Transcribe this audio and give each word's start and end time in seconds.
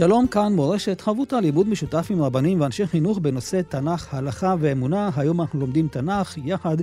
שלום, 0.00 0.26
כאן 0.26 0.52
מורשת 0.52 1.00
חברותה 1.00 1.40
לימוד 1.40 1.68
משותף 1.68 2.06
עם 2.10 2.22
רבנים 2.22 2.60
ואנשי 2.60 2.86
חינוך 2.86 3.18
בנושא 3.18 3.60
תנ"ך, 3.68 4.14
הלכה 4.14 4.54
ואמונה. 4.60 5.10
היום 5.16 5.40
אנחנו 5.40 5.60
לומדים 5.60 5.88
תנ"ך 5.88 6.38
יחד 6.44 6.76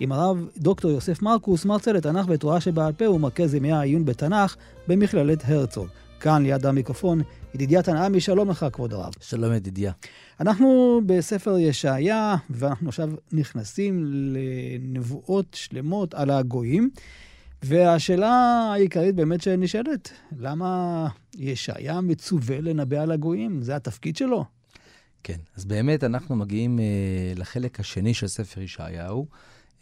עם 0.00 0.12
הרב 0.12 0.48
דוקטור 0.56 0.90
יוסף 0.90 1.22
מרקוס, 1.22 1.64
מרצה 1.64 1.92
לתנ"ך 1.92 2.26
ותורה 2.28 2.60
שבעל 2.60 2.92
פה 2.92 3.10
ומרכז 3.10 3.54
ימי 3.54 3.72
העיון 3.72 4.04
בתנ"ך 4.04 4.56
במכללת 4.88 5.42
הרצוג. 5.44 5.86
כאן 6.20 6.42
ליד 6.42 6.66
המיקרופון, 6.66 7.22
ידידיה 7.54 7.82
תנעמי, 7.82 8.20
שלום 8.20 8.50
לך, 8.50 8.66
כבוד 8.72 8.92
הרב. 8.92 9.12
שלום, 9.20 9.52
ידידיה. 9.52 9.92
אנחנו 10.40 11.00
בספר 11.06 11.58
ישעיה, 11.58 12.36
ואנחנו 12.50 12.88
עכשיו 12.88 13.10
נכנסים 13.32 14.04
לנבואות 14.04 15.46
שלמות 15.54 16.14
על 16.14 16.30
הגויים. 16.30 16.90
והשאלה 17.62 18.30
העיקרית 18.72 19.14
באמת 19.14 19.42
שנשאלת, 19.42 20.12
למה 20.38 21.08
ישעיה 21.34 22.00
מצווה 22.00 22.60
לנבא 22.60 23.00
על 23.00 23.10
הגויים? 23.10 23.62
זה 23.62 23.76
התפקיד 23.76 24.16
שלו? 24.16 24.44
כן, 25.22 25.38
אז 25.56 25.64
באמת 25.64 26.04
אנחנו 26.04 26.36
מגיעים 26.36 26.78
uh, 26.78 27.38
לחלק 27.38 27.80
השני 27.80 28.14
של 28.14 28.26
ספר 28.26 28.60
ישעיהו. 28.60 29.26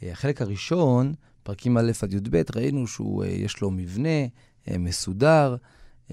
Uh, 0.00 0.06
החלק 0.12 0.42
הראשון, 0.42 1.14
פרקים 1.42 1.76
א' 1.78 1.92
עד 2.02 2.12
י"ב, 2.12 2.42
ראינו 2.56 2.86
שיש 2.86 3.54
uh, 3.54 3.58
לו 3.62 3.70
מבנה 3.70 4.26
uh, 4.26 4.78
מסודר, 4.78 5.56
uh, 6.08 6.12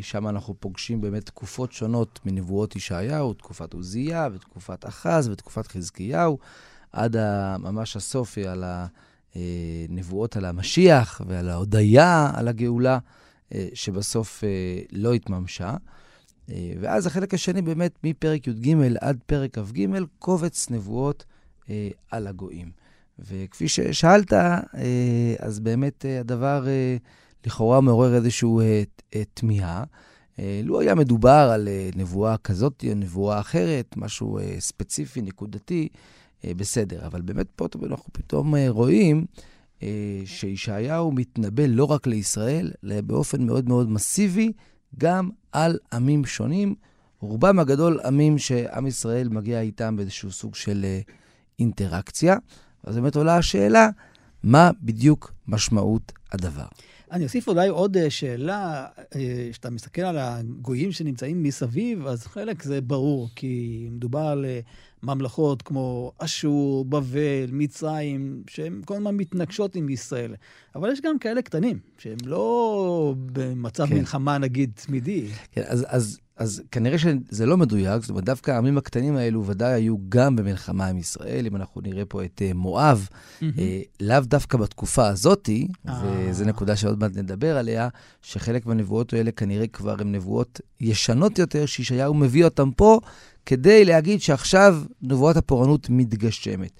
ושם 0.00 0.28
אנחנו 0.28 0.54
פוגשים 0.60 1.00
באמת 1.00 1.26
תקופות 1.26 1.72
שונות 1.72 2.20
מנבואות 2.24 2.76
ישעיהו, 2.76 3.34
תקופת 3.34 3.72
עוזיה 3.72 4.28
ותקופת 4.32 4.86
אחז 4.86 5.28
ותקופת 5.28 5.66
חזקיהו, 5.66 6.38
עד 6.92 7.16
ממש 7.58 7.96
הסוף 7.96 8.38
על 8.38 8.64
ה... 8.64 8.86
אה, 9.36 9.86
נבואות 9.88 10.36
על 10.36 10.44
המשיח 10.44 11.20
ועל 11.26 11.48
ההודיה 11.48 12.30
על 12.34 12.48
הגאולה, 12.48 12.98
אה, 13.54 13.68
שבסוף 13.74 14.44
אה, 14.44 14.48
לא 14.92 15.14
התממשה. 15.14 15.76
ואז 16.80 17.06
החלק 17.06 17.34
השני 17.34 17.62
באמת, 17.62 17.98
מפרק 18.04 18.46
י"ג 18.46 18.74
עד 19.00 19.18
פרק 19.26 19.58
כ"ג, 19.58 19.86
קובץ 20.18 20.70
נבואות 20.70 21.24
על 22.10 22.26
הגויים. 22.26 22.70
וכפי 23.18 23.68
ששאלת, 23.68 24.32
אז 25.38 25.60
באמת 25.60 26.04
הדבר 26.20 26.66
לכאורה 27.46 27.80
מעורר 27.80 28.14
איזושהי 28.14 28.84
תמיהה. 29.34 29.84
לו 30.62 30.80
היה 30.80 30.94
מדובר 30.94 31.50
על 31.52 31.68
נבואה 31.96 32.36
כזאת 32.36 32.84
או 32.88 32.94
נבואה 32.94 33.40
אחרת, 33.40 33.94
משהו 33.96 34.38
ספציפי, 34.58 35.22
נקודתי, 35.22 35.88
בסדר. 36.46 37.06
אבל 37.06 37.20
באמת 37.20 37.46
פה 37.56 37.66
אנחנו 37.86 38.12
פתאום 38.12 38.54
אה, 38.54 38.66
רואים 38.68 39.26
אה, 39.82 40.22
שישעיהו 40.24 41.12
מתנבא 41.12 41.62
לא 41.66 41.84
רק 41.84 42.06
לישראל, 42.06 42.70
אלא 42.84 43.00
באופן 43.00 43.46
מאוד 43.46 43.68
מאוד 43.68 43.90
מסיבי, 43.90 44.52
גם 44.98 45.30
על 45.52 45.78
עמים 45.92 46.24
שונים, 46.24 46.74
רובם 47.20 47.58
הגדול 47.58 48.00
עמים 48.04 48.38
שעם 48.38 48.86
ישראל 48.86 49.28
מגיע 49.28 49.60
איתם 49.60 49.96
באיזשהו 49.96 50.32
סוג 50.32 50.54
של 50.54 50.86
אינטראקציה. 51.58 52.36
אז 52.84 52.96
באמת 52.96 53.16
עולה 53.16 53.36
השאלה, 53.36 53.88
מה 54.42 54.70
בדיוק 54.82 55.32
משמעות 55.48 56.12
הדבר? 56.32 56.66
אני 57.12 57.24
אוסיף 57.24 57.48
אולי 57.48 57.68
עוד 57.68 57.96
שאלה, 58.08 58.86
כשאתה 59.50 59.70
מסתכל 59.70 60.02
על 60.02 60.16
הגויים 60.18 60.92
שנמצאים 60.92 61.42
מסביב, 61.42 62.06
אז 62.06 62.26
חלק 62.26 62.62
זה 62.62 62.80
ברור, 62.80 63.28
כי 63.36 63.86
מדובר 63.90 64.20
על 64.20 64.44
ממלכות 65.02 65.62
כמו 65.62 66.12
אשור, 66.18 66.84
בבל, 66.84 67.48
מצרים, 67.52 68.42
שהן 68.50 68.80
כל 68.84 68.94
הזמן 68.94 69.16
מתנגשות 69.16 69.76
עם 69.76 69.88
ישראל. 69.88 70.34
אבל 70.74 70.92
יש 70.92 71.00
גם 71.00 71.18
כאלה 71.18 71.42
קטנים, 71.42 71.78
שהם 71.98 72.16
לא 72.24 73.14
במצב 73.32 73.86
כן. 73.86 73.94
מלחמה, 73.94 74.38
נגיד, 74.38 74.70
תמידי. 74.74 75.26
כן, 75.52 75.62
אז, 75.66 75.86
אז, 75.88 76.18
אז 76.36 76.62
כנראה 76.72 76.98
שזה 76.98 77.46
לא 77.46 77.56
מדויק, 77.56 78.00
זאת 78.00 78.10
אומרת, 78.10 78.24
דווקא 78.24 78.50
העמים 78.50 78.78
הקטנים 78.78 79.16
האלו 79.16 79.46
ודאי 79.46 79.72
היו 79.72 79.96
גם 80.08 80.36
במלחמה 80.36 80.86
עם 80.86 80.98
ישראל. 80.98 81.46
אם 81.46 81.56
אנחנו 81.56 81.80
נראה 81.80 82.04
פה 82.04 82.24
את 82.24 82.42
uh, 82.50 82.54
מואב, 82.54 83.08
mm-hmm. 83.10 83.42
uh, 83.42 83.50
לאו 84.00 84.20
דווקא 84.20 84.58
בתקופה 84.58 85.08
הזאתי, 85.08 85.68
וזו 85.84 86.44
נקודה 86.44 86.76
שעוד 86.76 87.00
מעט 87.00 87.16
נדבר 87.16 87.56
עליה, 87.56 87.88
שחלק 88.22 88.66
מהנבואות 88.66 89.12
האלה 89.12 89.30
כנראה 89.30 89.66
כבר 89.66 89.96
הן 90.00 90.12
נבואות 90.14 90.60
ישנות 90.80 91.38
יותר, 91.38 91.66
שישעיהו 91.66 92.14
מביא 92.14 92.44
אותן 92.44 92.68
פה 92.76 93.00
כדי 93.48 93.84
להגיד 93.84 94.20
שעכשיו 94.20 94.82
נבואת 95.02 95.36
הפורענות 95.36 95.86
מתגשמת. 95.90 96.70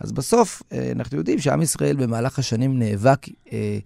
אז 0.00 0.12
בסוף, 0.12 0.62
אה, 0.72 0.92
אנחנו 0.94 1.18
יודעים 1.18 1.38
שעם 1.38 1.62
ישראל 1.62 1.96
במהלך 1.96 2.38
השנים 2.38 2.78
נאבק 2.78 3.26
אה, 3.52 3.78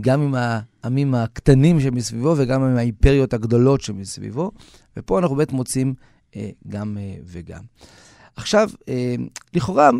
גם 0.00 0.20
עם 0.20 0.34
העמים 0.38 1.14
הקטנים 1.14 1.80
שמסביבו 1.80 2.34
וגם 2.38 2.62
עם 2.62 2.76
האימפריות 2.76 3.34
הגדולות 3.34 3.80
שמסביבו, 3.80 4.50
ופה 4.96 5.18
אנחנו 5.18 5.36
באמת 5.36 5.52
מוצאים 5.52 5.94
אה, 6.36 6.50
גם 6.68 6.98
וגם. 7.24 7.62
עכשיו, 8.36 8.70
לכאורה, 9.54 9.90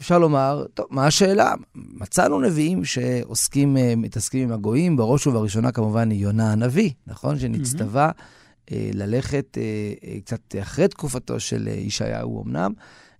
אפשר 0.00 0.18
לומר, 0.18 0.64
טוב, 0.74 0.86
מה 0.90 1.06
השאלה? 1.06 1.54
מצאנו 1.74 2.40
נביאים 2.40 2.84
שעוסקים, 2.84 3.76
מתעסקים 3.96 4.42
עם 4.48 4.52
הגויים, 4.52 4.96
בראש 4.96 5.26
ובראשונה 5.26 5.72
כמובן 5.72 6.12
יונה 6.12 6.52
הנביא, 6.52 6.90
נכון? 7.06 7.38
שנצטווה 7.38 8.10
mm-hmm. 8.10 8.41
אה, 8.70 8.90
ללכת 8.94 9.58
אה, 9.58 9.62
אה, 10.04 10.20
קצת 10.20 10.54
אחרי 10.62 10.88
תקופתו 10.88 11.40
של 11.40 11.68
ישעיהו 11.68 12.44
אמנם, 12.44 12.72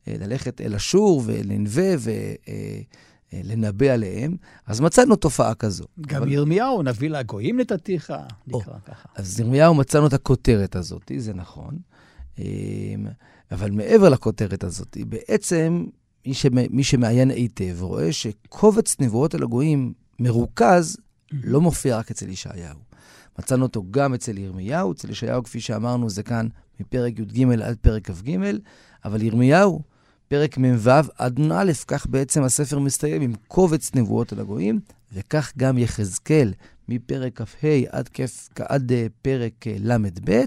ללכת 0.07 0.61
אל 0.61 0.75
אשור 0.75 1.23
ולנווה 1.27 1.95
ולנבא 3.33 3.87
עליהם, 3.87 4.37
אז 4.67 4.81
מצאנו 4.81 5.17
תופעה 5.17 5.55
כזו. 5.55 5.85
גם 6.01 6.23
אבל... 6.23 6.33
ירמיהו, 6.33 6.83
נביא 6.83 7.11
לגויים 7.11 7.61
נתתיך, 7.61 8.13
נקרא 8.47 8.75
ככה. 8.85 9.09
אז 9.15 9.41
ירמיהו 9.41 9.75
מצאנו 9.75 10.07
את 10.07 10.13
הכותרת 10.13 10.77
הזאת, 10.77 11.13
זה 11.19 11.35
נכון. 11.35 11.79
אבל 13.53 13.71
מעבר 13.71 14.09
לכותרת 14.09 14.65
הזאת, 14.65 14.97
בעצם 15.07 15.87
מי, 16.27 16.35
שמ... 16.35 16.55
מי 16.71 16.85
שמעיין 16.85 17.31
היטב 17.31 17.77
רואה 17.81 18.13
שקובץ 18.13 18.97
נבואות 19.01 19.35
על 19.35 19.43
הגויים 19.43 19.93
מרוכז, 20.19 20.97
לא 21.33 21.61
מופיע 21.61 21.99
רק 21.99 22.11
אצל 22.11 22.29
ישעיהו. 22.29 22.92
מצאנו 23.39 23.63
אותו 23.63 23.85
גם 23.91 24.15
אצל 24.15 24.39
ירמיהו, 24.39 24.93
אצל 24.93 25.11
ישעיהו, 25.11 25.43
כפי 25.43 25.61
שאמרנו, 25.61 26.11
זה 26.11 26.23
כאן 26.23 26.49
מפרק 26.81 27.19
י"ג 27.19 27.61
עד 27.63 27.77
פרק 27.81 28.11
כ"ג, 28.11 28.39
אבל 29.05 29.23
ירמיהו, 29.23 29.83
פרק 30.29 30.59
מ"ו 30.59 30.91
עד 31.19 31.41
נ"א, 31.41 31.73
כך 31.87 32.07
בעצם 32.07 32.43
הספר 32.43 32.79
מסתיים 32.79 33.23
עם 33.23 33.33
קובץ 33.49 33.95
נבואות 33.95 34.33
על 34.33 34.41
הגויים, 34.41 34.81
וכך 35.13 35.53
גם 35.57 35.79
יחזקאל, 35.79 36.53
מפרק 36.89 37.41
כ"ה 37.41 37.69
עד, 37.91 38.09
עד 38.59 38.93
אה, 38.93 39.07
פרק 39.23 39.67
אה, 39.67 39.77
ל"ב, 39.79 40.45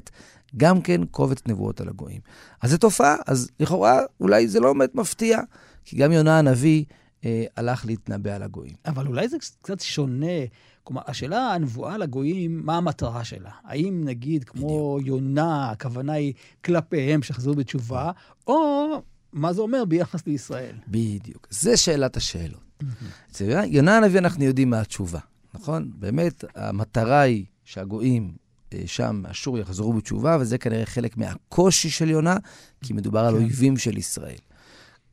גם 0.58 0.82
כן 0.82 1.06
קובץ 1.06 1.42
נבואות 1.48 1.82
על 1.82 1.90
הגויים. 1.90 2.22
אז 2.62 2.72
זו 2.72 2.78
תופעה, 2.78 3.16
אז 3.28 3.50
לכאורה 3.60 4.00
אולי 4.20 4.48
זה 4.48 4.60
לא 4.60 4.74
באמת 4.74 4.96
מפתיע, 4.96 5.40
כי 5.86 5.98
גם 5.98 6.12
יונה 6.12 6.40
הנביא 6.40 6.86
אה, 7.26 7.46
הלך 7.58 7.86
להתנבא 7.86 8.36
על 8.36 8.44
הגויים. 8.44 8.76
אבל 8.86 9.08
אולי 9.08 9.28
זה 9.28 9.38
קצת 9.62 9.80
שונה. 9.80 10.38
כלומר, 10.86 11.02
השאלה, 11.08 11.54
הנבואה 11.54 11.98
לגויים, 11.98 12.62
מה 12.66 12.78
המטרה 12.78 13.24
שלה? 13.24 13.50
האם 13.64 14.02
נגיד, 14.06 14.44
כמו 14.44 14.96
בדיוק. 14.96 15.08
יונה, 15.08 15.72
הכוונה 15.72 16.14
היא 16.14 16.34
כלפיהם 16.66 17.24
שחזרו 17.24 17.54
בתשובה, 17.54 18.12
או 18.48 18.88
מה 19.34 19.54
זה 19.54 19.62
אומר 19.62 19.86
ביחס 19.86 20.28
לישראל? 20.28 20.76
בדיוק. 20.88 21.48
זה 21.50 21.78
שאלת 21.78 22.18
השאלות. 22.18 22.84
אצל 23.32 23.64
יונה 23.66 23.98
הנביא 23.98 24.20
אנחנו 24.20 24.44
יודעים 24.44 24.70
מה 24.70 24.80
התשובה, 24.80 25.20
נכון? 25.54 25.92
באמת, 25.96 26.44
המטרה 26.56 27.22
היא 27.22 27.46
שהגויים 27.64 28.36
אה, 28.74 28.82
שם, 28.86 29.24
אשור, 29.32 29.58
יחזרו 29.58 29.94
בתשובה, 29.94 30.38
וזה 30.40 30.58
כנראה 30.58 30.86
חלק 30.86 31.18
מהקושי 31.18 31.90
של 31.90 32.10
יונה, 32.10 32.38
כי 32.82 32.94
מדובר 32.94 33.22
כן. 33.22 33.28
על 33.28 33.36
אויבים 33.36 33.78
של 33.78 33.98
ישראל. 33.98 34.40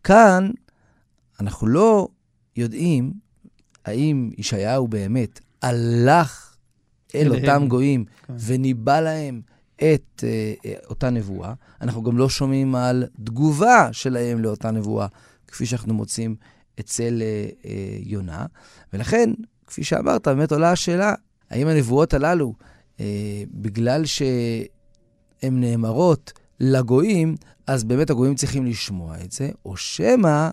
כאן 0.04 0.50
אנחנו 1.40 1.66
לא 1.66 2.08
יודעים 2.56 3.12
האם 3.84 4.30
ישעיהו 4.38 4.88
באמת 4.88 5.40
הלך 5.62 6.56
אל 7.14 7.34
אותם 7.34 7.68
גויים 7.68 8.04
כן. 8.26 8.34
וניבא 8.38 9.00
להם 9.00 9.40
את 9.76 10.24
uh, 10.24 10.86
אותה 10.90 11.10
נבואה. 11.10 11.52
אנחנו 11.80 12.02
גם 12.02 12.18
לא 12.18 12.28
שומעים 12.28 12.74
על 12.74 13.04
תגובה 13.24 13.88
שלהם 13.92 14.38
לאותה 14.38 14.70
נבואה, 14.70 15.06
כפי 15.48 15.66
שאנחנו 15.66 15.94
מוצאים 15.94 16.36
אצל 16.80 17.22
uh, 17.22 17.64
uh, 17.64 17.68
יונה. 17.98 18.46
ולכן, 18.92 19.30
כפי 19.66 19.84
שאמרת, 19.84 20.28
באמת 20.28 20.52
עולה 20.52 20.72
השאלה, 20.72 21.14
האם 21.50 21.68
הנבואות 21.68 22.14
הללו, 22.14 22.54
uh, 22.96 23.00
בגלל 23.50 24.02
הן 25.42 25.60
נאמרות 25.60 26.32
לגויים, 26.60 27.36
אז 27.66 27.84
באמת 27.84 28.10
הגויים 28.10 28.34
צריכים 28.34 28.66
לשמוע 28.66 29.16
את 29.24 29.32
זה, 29.32 29.50
או 29.64 29.76
שמא 29.76 30.50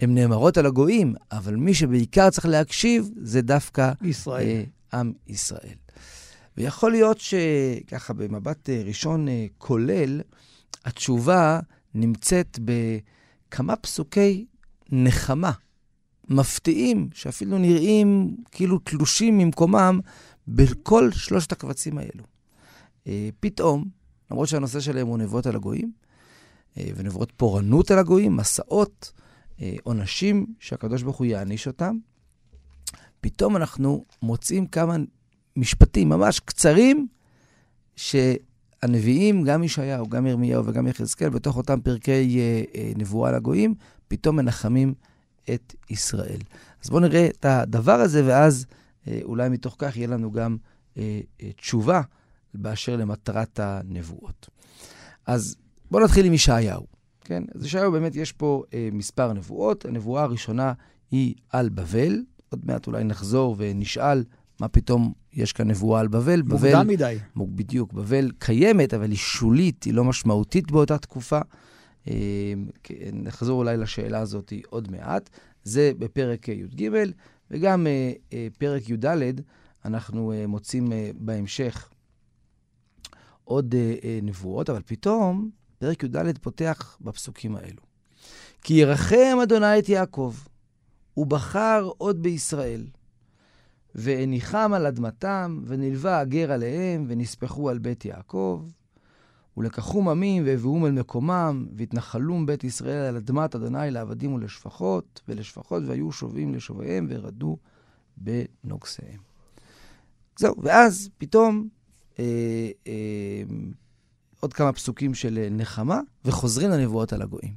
הן 0.00 0.14
נאמרות 0.14 0.58
על 0.58 0.66
הגויים, 0.66 1.14
אבל 1.32 1.56
מי 1.56 1.74
שבעיקר 1.74 2.30
צריך 2.30 2.46
להקשיב 2.46 3.10
זה 3.22 3.42
דווקא 3.42 3.92
ישראל. 4.02 4.46
אה, 4.46 5.00
עם 5.00 5.12
ישראל. 5.26 5.74
ויכול 6.56 6.90
להיות 6.90 7.18
שככה 7.20 8.12
במבט 8.12 8.70
אה, 8.70 8.82
ראשון 8.84 9.28
אה, 9.28 9.46
כולל, 9.58 10.20
התשובה 10.84 11.60
נמצאת 11.94 12.58
בכמה 12.64 13.76
פסוקי 13.76 14.46
נחמה, 14.92 15.52
מפתיעים, 16.28 17.08
שאפילו 17.14 17.58
נראים 17.58 18.36
כאילו 18.50 18.78
תלושים 18.78 19.38
ממקומם 19.38 20.00
בכל 20.48 21.12
שלושת 21.12 21.52
הקבצים 21.52 21.98
האלו. 21.98 22.24
אה, 23.06 23.28
פתאום, 23.40 23.84
למרות 24.30 24.48
שהנושא 24.48 24.80
שלהם 24.80 25.06
הוא 25.06 25.18
נבואות 25.18 25.46
על 25.46 25.56
הגויים, 25.56 25.92
ונבואות 26.76 27.32
פורענות 27.36 27.90
על 27.90 27.98
הגויים, 27.98 28.36
מסעות, 28.36 29.12
עונשים 29.82 30.46
שהקדוש 30.58 31.02
ברוך 31.02 31.16
הוא 31.16 31.26
יעניש 31.26 31.66
אותם, 31.66 31.96
פתאום 33.20 33.56
אנחנו 33.56 34.04
מוצאים 34.22 34.66
כמה 34.66 34.96
משפטים 35.56 36.08
ממש 36.08 36.40
קצרים, 36.40 37.08
שהנביאים, 37.96 39.42
גם 39.42 39.62
ישעיהו, 39.62 40.08
גם 40.08 40.26
ירמיהו 40.26 40.66
וגם 40.66 40.86
יחזקאל, 40.86 41.28
בתוך 41.28 41.56
אותם 41.56 41.80
פרקי 41.80 42.40
אה, 42.40 42.62
אה, 42.74 42.92
נבואה 42.96 43.32
לגויים, 43.32 43.74
פתאום 44.08 44.36
מנחמים 44.36 44.94
את 45.54 45.74
ישראל. 45.90 46.40
אז 46.84 46.90
בואו 46.90 47.00
נראה 47.00 47.26
את 47.26 47.44
הדבר 47.44 47.92
הזה, 47.92 48.26
ואז 48.26 48.66
אה, 49.08 49.20
אולי 49.22 49.48
מתוך 49.48 49.74
כך 49.78 49.96
יהיה 49.96 50.08
לנו 50.08 50.32
גם 50.32 50.56
אה, 50.98 51.20
אה, 51.42 51.52
תשובה 51.52 52.00
באשר 52.54 52.96
למטרת 52.96 53.60
הנבואות. 53.60 54.48
אז 55.26 55.56
בואו 55.90 56.04
נתחיל 56.04 56.26
עם 56.26 56.34
ישעיהו. 56.34 56.86
כן? 57.30 57.42
אז 57.54 57.64
ישעיהו 57.64 57.92
באמת 57.92 58.16
יש 58.16 58.32
פה 58.32 58.62
אה, 58.74 58.88
מספר 58.92 59.32
נבואות. 59.32 59.84
הנבואה 59.84 60.22
הראשונה 60.22 60.72
היא 61.10 61.34
על 61.50 61.68
בבל. 61.68 62.22
עוד 62.48 62.60
מעט 62.64 62.86
אולי 62.86 63.04
נחזור 63.04 63.54
ונשאל 63.58 64.24
מה 64.60 64.68
פתאום 64.68 65.12
יש 65.32 65.52
כאן 65.52 65.68
נבואה 65.68 66.00
על 66.00 66.08
בבל. 66.08 66.42
מוקדם 66.42 66.68
בבל, 66.68 66.82
מדי. 66.82 67.16
בדיוק, 67.36 67.92
בבל 67.92 68.30
קיימת, 68.38 68.94
אבל 68.94 69.10
היא 69.10 69.18
שולית, 69.18 69.82
היא 69.84 69.94
לא 69.94 70.04
משמעותית 70.04 70.70
באותה 70.70 70.98
תקופה. 70.98 71.40
אה, 72.08 72.14
נחזור 73.12 73.58
אולי 73.58 73.76
לשאלה 73.76 74.18
הזאת 74.18 74.52
עוד 74.68 74.90
מעט. 74.90 75.30
זה 75.64 75.92
בפרק 75.98 76.48
י"ג, 76.48 76.90
וגם 77.50 77.86
אה, 77.86 78.12
אה, 78.32 78.48
פרק 78.58 78.88
י"ד, 78.88 79.40
אנחנו 79.84 80.32
מוצאים 80.48 80.92
בהמשך 81.14 81.88
עוד 83.44 83.74
נבואות, 84.22 84.70
אבל 84.70 84.82
פתאום 84.86 85.50
פרק 85.80 86.02
י"ד 86.02 86.38
פותח 86.38 86.98
בפסוקים 87.00 87.56
האלו. 87.56 87.82
כי 88.62 88.74
ירחם 88.74 89.38
אדוני 89.42 89.78
את 89.78 89.88
יעקב, 89.88 90.34
ובחר 91.16 91.88
עוד 91.98 92.22
בישראל. 92.22 92.86
והניחם 93.94 94.72
על 94.74 94.86
אדמתם, 94.86 95.62
ונלווה 95.66 96.20
הגר 96.20 96.52
עליהם, 96.52 97.04
ונספחו 97.08 97.70
על 97.70 97.78
בית 97.78 98.04
יעקב. 98.04 98.64
ולקחום 99.56 100.08
עמים 100.08 100.42
והביאום 100.46 100.86
אל 100.86 100.92
מקומם, 100.92 101.66
והתנחלום 101.76 102.46
בית 102.46 102.64
ישראל 102.64 103.04
על 103.04 103.16
אדמת 103.16 103.54
אדוני 103.54 103.90
לעבדים 103.90 104.32
ולשפחות, 104.32 105.20
ולשפחות 105.28 105.82
והיו 105.86 106.12
שובים 106.12 106.54
לשוויהם, 106.54 107.06
ורדו 107.10 107.56
בנוגסיהם. 108.16 109.20
זהו, 110.38 110.54
ואז 110.62 111.10
פתאום 111.18 111.68
אה, 112.18 112.24
אה, 112.86 113.42
עוד 114.40 114.52
כמה 114.52 114.72
פסוקים 114.72 115.14
של 115.14 115.46
נחמה, 115.50 116.00
וחוזרים 116.24 116.70
לנבואות 116.70 117.12
על 117.12 117.22
הגויים. 117.22 117.54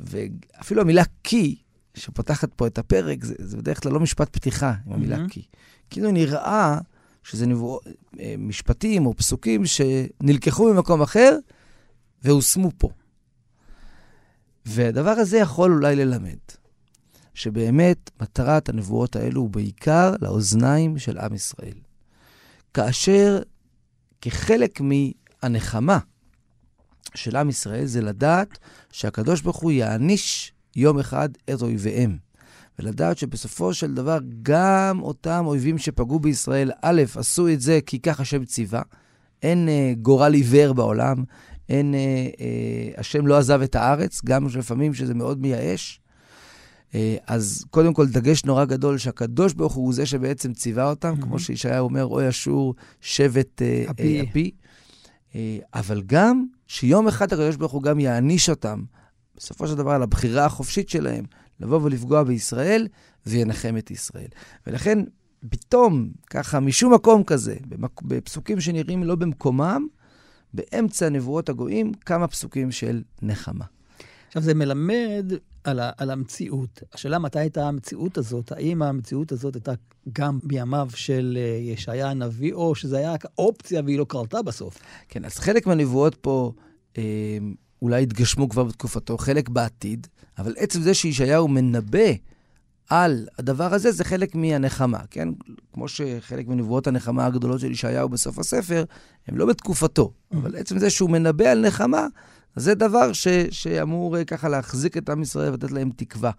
ואפילו 0.00 0.82
המילה 0.82 1.02
כי 1.24 1.56
שפותחת 1.94 2.54
פה 2.54 2.66
את 2.66 2.78
הפרק, 2.78 3.24
זה, 3.24 3.34
זה 3.38 3.56
בדרך 3.56 3.82
כלל 3.82 3.92
לא 3.92 4.00
משפט 4.00 4.28
פתיחה 4.32 4.74
עם 4.86 4.92
המילה 4.92 5.16
mm-hmm. 5.16 5.30
כי. 5.30 5.42
כאילו 5.90 6.10
נראה 6.10 6.78
שזה 7.24 7.46
נבוא, 7.46 7.80
אה, 8.20 8.34
משפטים 8.38 9.06
או 9.06 9.14
פסוקים 9.16 9.62
שנלקחו 9.66 10.74
ממקום 10.74 11.02
אחר 11.02 11.38
והושמו 12.22 12.70
פה. 12.78 12.88
והדבר 14.66 15.10
הזה 15.10 15.38
יכול 15.38 15.72
אולי 15.72 15.96
ללמד 15.96 16.38
שבאמת 17.34 18.10
מטרת 18.22 18.68
הנבואות 18.68 19.16
האלו 19.16 19.40
הוא 19.40 19.50
בעיקר 19.50 20.14
לאוזניים 20.20 20.98
של 20.98 21.18
עם 21.18 21.34
ישראל. 21.34 21.78
כאשר 22.74 23.42
כחלק 24.20 24.80
מהנחמה 25.42 25.98
של 27.14 27.36
עם 27.36 27.48
ישראל 27.48 27.84
זה 27.84 28.00
לדעת 28.00 28.58
שהקדוש 28.92 29.40
ברוך 29.40 29.56
הוא 29.56 29.72
יעניש 29.72 30.52
יום 30.76 30.98
אחד 30.98 31.28
את 31.50 31.62
אויביהם. 31.62 32.16
ולדעת 32.78 33.18
שבסופו 33.18 33.74
של 33.74 33.94
דבר 33.94 34.18
גם 34.42 34.98
אותם 35.02 35.44
אויבים 35.46 35.78
שפגעו 35.78 36.20
בישראל, 36.20 36.70
א', 36.82 37.02
עשו 37.16 37.48
את 37.48 37.60
זה 37.60 37.78
כי 37.86 37.98
כך 37.98 38.20
השם 38.20 38.44
ציווה. 38.44 38.82
אין 39.42 39.68
אה, 39.68 39.92
גורל 40.02 40.34
עיוור 40.34 40.72
בעולם, 40.72 41.24
אין, 41.68 41.94
אה, 41.94 42.00
אה, 42.40 43.00
השם 43.00 43.26
לא 43.26 43.38
עזב 43.38 43.62
את 43.62 43.74
הארץ, 43.74 44.20
גם 44.24 44.46
לפעמים 44.46 44.94
שזה 44.94 45.14
מאוד 45.14 45.40
מייאש. 45.40 46.00
אה, 46.94 47.16
אז 47.26 47.64
קודם 47.70 47.94
כל, 47.94 48.06
דגש 48.06 48.44
נורא 48.44 48.64
גדול 48.64 48.98
שהקדוש 48.98 49.52
ברוך 49.52 49.74
הוא 49.74 49.92
זה 49.92 50.06
שבעצם 50.06 50.52
ציווה 50.52 50.90
אותם, 50.90 51.14
mm-hmm. 51.14 51.22
כמו 51.22 51.38
שישעיה 51.38 51.80
אומר, 51.80 52.04
אוי 52.06 52.28
אשור 52.28 52.74
שבט 53.00 53.62
אה, 53.62 53.84
אפי. 53.90 54.22
אפי. 54.30 54.50
אה, 55.34 55.58
אבל 55.74 56.02
גם 56.06 56.46
שיום 56.66 57.08
אחד 57.08 57.32
הקדוש 57.32 57.56
ברוך 57.56 57.72
הוא 57.72 57.82
גם 57.82 58.00
יעניש 58.00 58.50
אותם 58.50 58.82
בסופו 59.36 59.68
של 59.68 59.74
דבר 59.74 59.90
על 59.90 60.02
הבחירה 60.02 60.44
החופשית 60.44 60.88
שלהם 60.88 61.24
לבוא 61.60 61.80
ולפגוע 61.82 62.22
בישראל, 62.22 62.88
וינחם 63.26 63.74
את 63.78 63.90
ישראל. 63.90 64.28
ולכן, 64.66 64.98
פתאום, 65.50 66.10
ככה, 66.30 66.60
משום 66.60 66.94
מקום 66.94 67.24
כזה, 67.24 67.56
בפסוקים 68.02 68.60
שנראים 68.60 69.04
לא 69.04 69.14
במקומם, 69.14 69.86
באמצע 70.54 71.08
נבואות 71.08 71.48
הגויים, 71.48 71.92
כמה 71.94 72.28
פסוקים 72.28 72.70
של 72.70 73.02
נחמה. 73.22 73.64
עכשיו, 74.30 74.42
זה 74.42 74.54
מלמד 74.54 75.32
על, 75.64 75.80
ה, 75.80 75.90
על 75.96 76.10
המציאות. 76.10 76.82
השאלה 76.92 77.18
מתי 77.18 77.38
הייתה 77.38 77.68
המציאות 77.68 78.18
הזאת, 78.18 78.52
האם 78.52 78.82
המציאות 78.82 79.32
הזאת 79.32 79.54
הייתה 79.54 79.72
גם 80.12 80.38
בימיו 80.42 80.88
של 80.94 81.38
אה, 81.40 81.58
ישעיה 81.72 82.10
הנביא, 82.10 82.52
או 82.52 82.74
שזה 82.74 82.98
היה 82.98 83.14
אופציה 83.38 83.82
והיא 83.84 83.98
לא 83.98 84.06
קרתה 84.08 84.42
בסוף? 84.42 84.78
כן, 85.08 85.24
אז 85.24 85.38
חלק 85.38 85.66
מהנבואות 85.66 86.14
פה... 86.14 86.52
אה, 86.98 87.38
אולי 87.82 88.02
יתגשמו 88.02 88.48
כבר 88.48 88.64
בתקופתו, 88.64 89.18
חלק 89.18 89.48
בעתיד, 89.48 90.06
אבל 90.38 90.54
עצם 90.58 90.82
זה 90.82 90.94
שישעיהו 90.94 91.48
מנבא 91.48 92.08
על 92.88 93.28
הדבר 93.38 93.74
הזה, 93.74 93.92
זה 93.92 94.04
חלק 94.04 94.34
מהנחמה, 94.34 94.98
כן? 95.10 95.28
כמו 95.72 95.88
שחלק 95.88 96.48
מנבואות 96.48 96.86
הנחמה 96.86 97.26
הגדולות 97.26 97.60
של 97.60 97.70
ישעיהו 97.70 98.08
בסוף 98.08 98.38
הספר, 98.38 98.84
הם 99.28 99.38
לא 99.38 99.46
בתקופתו, 99.46 100.12
mm. 100.12 100.36
אבל 100.36 100.56
עצם 100.56 100.78
זה 100.78 100.90
שהוא 100.90 101.10
מנבא 101.10 101.48
על 101.48 101.66
נחמה, 101.66 102.06
זה 102.56 102.74
דבר 102.74 103.12
ש, 103.12 103.28
שאמור 103.50 104.16
אה, 104.16 104.24
ככה 104.24 104.48
להחזיק 104.48 104.96
את 104.96 105.08
עם 105.08 105.22
ישראל 105.22 105.50
ולתת 105.50 105.70
להם 105.70 105.90
תקווה. 105.96 106.30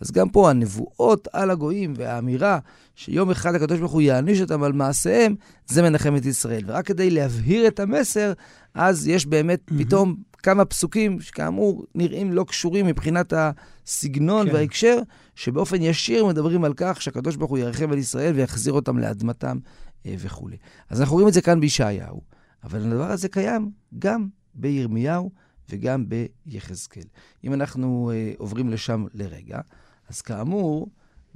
אז 0.00 0.10
גם 0.10 0.28
פה 0.28 0.50
הנבואות 0.50 1.28
על 1.32 1.50
הגויים 1.50 1.94
והאמירה 1.96 2.58
שיום 2.94 3.30
אחד 3.30 3.54
הקדוש 3.54 3.78
ברוך 3.78 3.92
הוא 3.92 4.00
יעניש 4.00 4.40
אותם 4.40 4.62
על 4.62 4.72
מעשיהם, 4.72 5.34
זה 5.66 5.82
מנחם 5.82 6.16
את 6.16 6.26
ישראל. 6.26 6.62
ורק 6.66 6.86
כדי 6.86 7.10
להבהיר 7.10 7.66
את 7.66 7.80
המסר, 7.80 8.32
אז 8.74 9.08
יש 9.08 9.26
באמת 9.26 9.60
mm-hmm. 9.70 9.78
פתאום 9.78 10.16
כמה 10.42 10.64
פסוקים 10.64 11.20
שכאמור 11.20 11.84
נראים 11.94 12.32
לא 12.32 12.44
קשורים 12.44 12.86
מבחינת 12.86 13.32
הסגנון 13.36 14.48
כן. 14.48 14.54
וההקשר, 14.54 14.98
שבאופן 15.34 15.82
ישיר 15.82 16.26
מדברים 16.26 16.64
על 16.64 16.72
כך 16.76 17.02
שהקדוש 17.02 17.36
ברוך 17.36 17.50
הוא 17.50 17.58
ירחם 17.58 17.92
על 17.92 17.98
ישראל 17.98 18.34
ויחזיר 18.34 18.72
אותם 18.72 18.98
לאדמתם 18.98 19.58
אה, 20.06 20.14
וכולי. 20.18 20.56
אז 20.90 21.00
אנחנו 21.00 21.14
רואים 21.14 21.28
את 21.28 21.32
זה 21.32 21.40
כאן 21.40 21.60
בישעיהו, 21.60 22.20
אבל 22.64 22.86
הדבר 22.86 23.10
הזה 23.10 23.28
קיים 23.28 23.70
גם 23.98 24.28
בירמיהו 24.54 25.30
וגם 25.70 26.04
ביחזקאל. 26.08 27.04
אם 27.44 27.52
אנחנו 27.52 28.10
אה, 28.14 28.32
עוברים 28.38 28.68
לשם 28.68 29.06
לרגע, 29.14 29.60
אז 30.08 30.22
כאמור, 30.22 30.88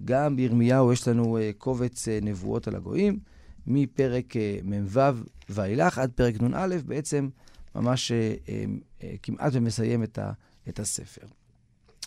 גם 0.04 0.37
בירמיהו 0.37 0.92
יש 0.92 1.08
לנו 1.08 1.38
uh, 1.38 1.40
קובץ 1.58 2.08
uh, 2.08 2.25
נבואות 2.25 2.68
על 2.68 2.76
הגויים, 2.76 3.18
מפרק 3.66 4.32
uh, 4.32 4.38
מ"ו 4.64 5.00
ואילך 5.49 5.99
עד 5.99 6.12
פרק 6.12 6.42
נ"א, 6.42 6.76
בעצם 6.87 7.28
ממש 7.75 8.12
uh, 8.12 8.46
uh, 8.46 8.50
uh, 9.00 9.04
כמעט 9.22 9.52
ומסיים 9.54 10.02
את, 10.02 10.18
ה, 10.18 10.32
את 10.68 10.78
הספר. 10.78 11.26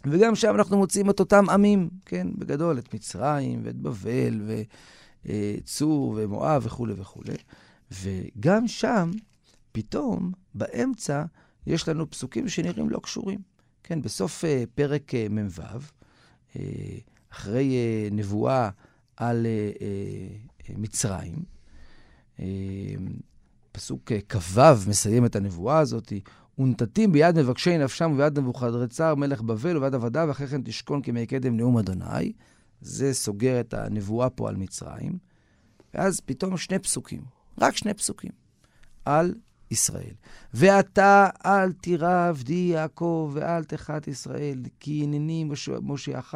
וגם 0.05 0.35
שם 0.35 0.55
אנחנו 0.55 0.77
מוצאים 0.77 1.09
את 1.09 1.19
אותם 1.19 1.49
עמים, 1.49 1.89
כן, 2.05 2.27
בגדול, 2.37 2.79
את 2.79 2.93
מצרים 2.93 3.61
ואת 3.63 3.75
בבל 3.75 4.41
וצור 5.25 6.13
ומואב 6.17 6.61
וכולי 6.65 6.93
וכולי. 6.97 7.35
וגם 7.91 8.67
שם, 8.67 9.11
פתאום, 9.71 10.31
באמצע, 10.55 11.23
יש 11.67 11.89
לנו 11.89 12.09
פסוקים 12.09 12.49
שנראים 12.49 12.89
לא 12.89 12.99
קשורים. 13.03 13.39
כן, 13.83 14.01
בסוף 14.01 14.43
uh, 14.43 14.47
פרק 14.75 15.11
uh, 15.11 15.29
מ"ו, 15.29 15.61
uh, 16.53 16.57
אחרי 17.29 17.71
uh, 17.73 18.13
נבואה 18.13 18.69
על 19.17 19.45
uh, 19.45 19.77
uh, 20.67 20.71
מצרים, 20.77 21.35
uh, 22.37 22.41
פסוק 23.71 24.11
כ"ו 24.29 24.61
מסיים 24.87 25.25
את 25.25 25.35
הנבואה 25.35 25.79
הזאת, 25.79 26.13
ונתתים 26.57 27.11
ביד 27.11 27.39
מבקשי 27.39 27.77
נפשם 27.77 28.11
וביד 28.13 28.39
נבוכדרצר 28.39 29.15
מלך 29.15 29.41
בבל 29.41 29.77
וביד 29.77 29.95
עבדיו, 29.95 30.25
ואחרי 30.27 30.47
כן 30.47 30.61
תשכון 30.61 31.01
כמי 31.01 31.25
קדם 31.25 31.57
נאום 31.57 31.77
אדוני. 31.77 32.33
זה 32.81 33.13
סוגר 33.13 33.59
את 33.59 33.73
הנבואה 33.73 34.29
פה 34.29 34.49
על 34.49 34.55
מצרים. 34.55 35.17
ואז 35.93 36.19
פתאום 36.19 36.57
שני 36.57 36.79
פסוקים, 36.79 37.21
רק 37.57 37.75
שני 37.75 37.93
פסוקים, 37.93 38.31
על 39.05 39.35
ישראל. 39.73 40.13
ואתה 40.53 41.29
אל 41.45 41.71
תירא 41.71 42.27
עבדי 42.29 42.69
יעקב 42.73 43.31
ואל 43.33 43.63
תחת 43.63 44.07
ישראל, 44.07 44.59
כי 44.79 45.03
הנני 45.03 45.45
מושיעך 45.81 46.35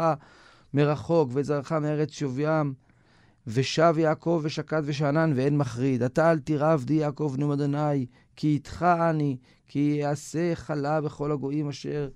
מרחוק 0.73 1.29
ואת 1.33 1.45
זרעך 1.45 1.71
מארץ 1.71 2.11
שווים. 2.11 2.73
ושב 3.47 3.95
יעקב 3.97 4.41
ושקד 4.43 4.81
ושאנן 4.85 5.33
ואין 5.35 5.57
מחריד. 5.57 6.03
אתה 6.03 6.31
אל 6.31 6.39
תירא 6.39 6.73
עבדי 6.73 6.93
יעקב 6.93 7.35
נאום 7.37 7.51
אדוני, 7.51 8.05
כי 8.35 8.47
איתך 8.47 8.85
אני, 9.09 9.37
כי 9.67 10.05
אעשה 10.05 10.55
חלה 10.55 11.01
בכל 11.01 11.31
הגויים 11.31 11.69
אשר 11.69 12.09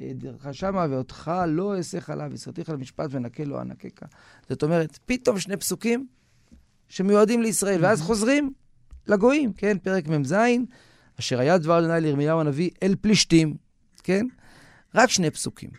דרך 0.00 0.46
שמה, 0.52 0.86
ואותך 0.90 1.32
לא 1.46 1.76
אעשה 1.76 2.00
חלה, 2.00 2.28
וישרתיך 2.30 2.68
למשפט 2.68 3.06
ונקה 3.10 3.44
לא 3.44 3.60
אנקקה. 3.60 4.06
זאת 4.48 4.62
אומרת, 4.62 4.98
פתאום 5.06 5.38
שני 5.38 5.56
פסוקים 5.56 6.06
שמיועדים 6.88 7.42
לישראל, 7.42 7.84
ואז 7.84 8.00
חוזרים 8.00 8.52
לגויים, 9.08 9.52
כן? 9.52 9.78
פרק 9.82 10.08
מ"ז, 10.08 10.34
אשר 11.20 11.40
היה 11.40 11.58
דבר 11.58 11.78
אדוני 11.78 12.00
לירמיהו 12.00 12.40
הנביא 12.40 12.70
אל 12.82 12.94
פלישתים, 13.00 13.56
כן? 14.02 14.26
רק 14.94 15.10
שני 15.10 15.30
פסוקים. 15.30 15.70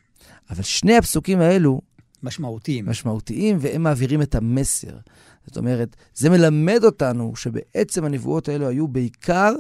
אבל 0.50 0.64
שני 0.64 0.98
הפסוקים 0.98 1.40
האלו... 1.40 1.82
משמעותיים. 2.24 2.90
משמעותיים, 2.90 3.58
והם 3.60 3.84
מעבירים 3.84 4.22
את 4.22 4.36
המסר. 4.36 4.98
זאת 5.46 5.58
אומרת, 5.58 5.96
זה 6.16 6.30
מלמד 6.30 6.80
אותנו 6.84 7.36
שבעצם 7.36 8.06
הנבואות 8.06 8.50
האלו 8.50 8.68
היו 8.68 8.88
בעיקר 8.88 9.54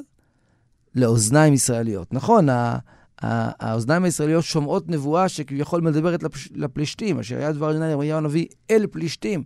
לאוזניים 0.96 1.54
ישראליות. 1.54 2.14
נכון, 2.14 2.48
האוזניים 3.22 4.04
הישראליות 4.04 4.44
שומעות 4.44 4.90
נבואה 4.90 5.30
שכביכול 5.30 5.82
מדברת 5.82 6.24
לפלישתים, 6.52 7.20
אשר 7.20 7.38
היה 7.38 7.52
דבר 7.52 7.72
אדוני 7.72 7.88
לירמיהו 7.88 8.18
הנביא 8.18 8.48
אל 8.72 8.88
פלישתים, 8.92 9.44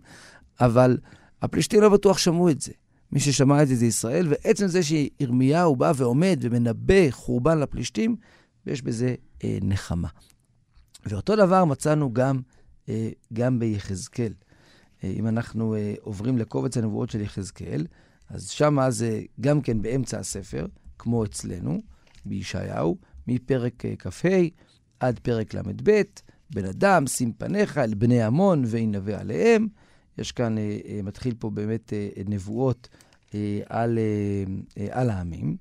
אבל 0.60 0.98
הפלישתים 1.42 1.80
לא 1.80 1.88
בטוח 1.88 2.18
שמעו 2.18 2.50
את 2.50 2.60
זה. 2.60 2.72
מי 3.14 3.20
ששמע 3.20 3.62
את 3.62 3.68
זה 3.68 3.74
זה 3.74 3.86
ישראל, 3.86 4.28
ועצם 4.28 4.66
זה 4.66 4.80
שירמיהו 4.82 5.76
בא 5.76 5.92
ועומד 5.96 6.38
ומנבא 6.40 7.10
חורבן 7.10 7.58
לפלישתים, 7.58 8.16
יש 8.66 8.82
בזה 8.82 9.14
אה, 9.44 9.58
נחמה. 9.62 10.08
ואותו 11.06 11.36
דבר 11.36 11.64
מצאנו 11.64 12.12
גם, 12.12 12.40
אה, 12.88 13.10
גם 13.32 13.58
ביחזקאל. 13.58 14.32
אה, 15.04 15.08
אם 15.08 15.26
אנחנו 15.26 15.74
אה, 15.74 15.94
עוברים 16.00 16.38
לקובץ 16.38 16.76
הנבואות 16.76 17.10
של 17.10 17.20
יחזקאל, 17.20 17.86
אז 18.28 18.48
שמה 18.48 18.90
זה 18.90 19.22
גם 19.40 19.60
כן 19.60 19.82
באמצע 19.82 20.18
הספר, 20.18 20.66
כמו 20.98 21.24
אצלנו, 21.24 21.82
בישעיהו, 22.24 22.96
מפרק 23.26 23.84
אה, 23.84 23.96
כ"ה 23.98 24.28
עד 25.00 25.18
פרק 25.18 25.54
ל"ב, 25.54 26.02
בן 26.50 26.64
אדם, 26.64 27.06
שים 27.06 27.32
פניך 27.32 27.78
אל 27.78 27.94
בני 27.94 28.22
עמון 28.22 28.64
וינבא 28.66 29.20
עליהם. 29.20 29.68
יש 30.18 30.32
כאן, 30.32 30.58
אה, 30.58 30.78
אה, 30.84 31.00
מתחיל 31.02 31.34
פה 31.38 31.50
באמת 31.50 31.92
נבואות 32.26 32.88
על, 33.68 33.98
על 34.90 35.10
העמים, 35.10 35.56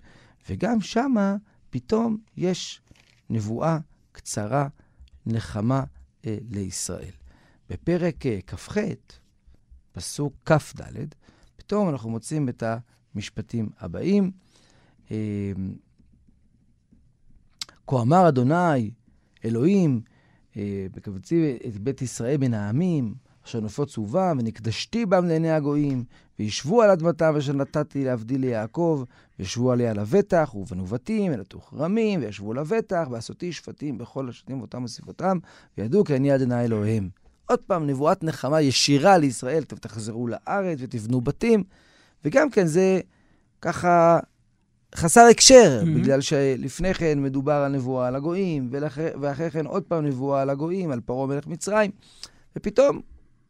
וגם 0.49 0.81
שמה 0.81 1.35
פתאום 1.69 2.17
יש 2.37 2.81
נבואה 3.29 3.77
קצרה, 4.11 4.67
נחמה 5.25 5.83
לישראל. 6.23 7.11
בפרק 7.69 8.15
כ"ח, 8.47 8.77
פסוק 9.91 10.33
כ"ד, 10.45 10.81
פתאום 11.55 11.89
אנחנו 11.89 12.09
מוצאים 12.09 12.49
את 12.49 12.63
המשפטים 13.15 13.69
הבאים. 13.79 14.31
כה 17.87 18.01
אמר 18.01 18.29
אדוני, 18.29 18.91
אלוהים, 19.45 20.01
בקבצי 20.93 21.43
אה, 21.43 21.69
את 21.69 21.77
בית 21.77 22.01
ישראל 22.01 22.37
בין 22.37 22.53
העמים, 22.53 23.15
אשר 23.45 23.59
נופות 23.59 23.89
סובם, 23.89 24.37
ונקדשתי 24.39 25.05
בם 25.05 25.25
לעיני 25.25 25.51
הגויים, 25.51 26.03
וישבו 26.39 26.81
על 26.81 26.89
אדמתם 26.89 27.35
אשר 27.35 27.53
נתתי 27.53 28.03
להבדיל 28.03 28.41
ליעקב, 28.41 29.03
וישבו 29.39 29.71
עליה 29.71 29.93
לבטח, 29.93 30.55
ובנו 30.55 30.85
בתים, 30.85 31.31
ונטו 31.33 31.61
כרמים, 31.61 32.19
וישבו 32.19 32.53
לבטח, 32.53 33.07
ועשותי 33.11 33.51
שפטים 33.51 33.97
בכל 33.97 34.29
השתים 34.29 34.59
ואותם 34.59 34.83
וסביבותם, 34.83 35.37
וידעו 35.77 36.03
כי 36.03 36.15
אני 36.15 36.35
אדוני 36.35 36.63
אלוהיהם. 36.63 37.09
עוד 37.45 37.59
פעם, 37.59 37.87
נבואת 37.87 38.23
נחמה 38.23 38.61
ישירה 38.61 39.17
לישראל, 39.17 39.63
תחזרו 39.63 40.27
לארץ 40.27 40.79
ותבנו 40.81 41.21
בתים, 41.21 41.63
וגם 42.25 42.49
כן 42.49 42.65
זה 42.65 42.99
ככה 43.61 44.19
חסר 44.95 45.21
הקשר, 45.31 45.81
mm-hmm. 45.81 45.97
בגלל 45.97 46.21
שלפני 46.21 46.93
כן 46.93 47.23
מדובר 47.23 47.53
על 47.53 47.71
נבואה 47.71 48.07
על 48.07 48.15
הגויים, 48.15 48.67
ולאחרי, 48.71 49.09
ואחרי 49.21 49.51
כן 49.51 49.65
עוד 49.65 49.83
פעם 49.83 50.05
נבואה 50.05 50.41
על 50.41 50.49
הגויים, 50.49 50.91
על 50.91 50.99
פרעה 50.99 51.27
מלך 51.27 51.47
מצרים, 51.47 51.91
ופתאום 52.55 53.01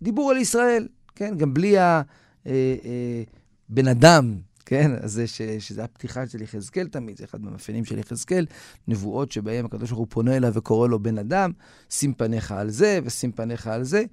דיבור 0.03 0.31
על 0.31 0.37
ישראל, 0.37 0.87
כן? 1.15 1.37
גם 1.37 1.53
בלי 1.53 1.77
הבן 1.77 2.07
אה, 2.47 3.87
אה, 3.87 3.91
אדם, 3.91 4.37
כן? 4.65 4.91
אז 5.01 5.11
זה 5.11 5.27
ש, 5.27 5.41
שזה 5.59 5.83
הפתיחה 5.83 6.27
של 6.27 6.41
יחזקאל 6.41 6.87
תמיד, 6.87 7.17
זה 7.17 7.23
אחד 7.23 7.41
מהמאפיינים 7.41 7.85
של 7.85 7.99
יחזקאל, 7.99 8.45
נבואות 8.87 9.31
שבהן 9.31 9.65
הקדוש 9.65 9.89
ברוך 9.89 9.99
הוא 9.99 10.07
פונה 10.09 10.37
אליו 10.37 10.53
וקורא 10.53 10.87
לו 10.87 10.99
בן 10.99 11.17
אדם, 11.17 11.51
שים 11.89 12.13
פניך 12.13 12.51
על 12.51 12.69
זה 12.69 12.99
ושים 13.03 13.31
פניך 13.31 13.67
על 13.67 13.83
זה. 13.83 14.03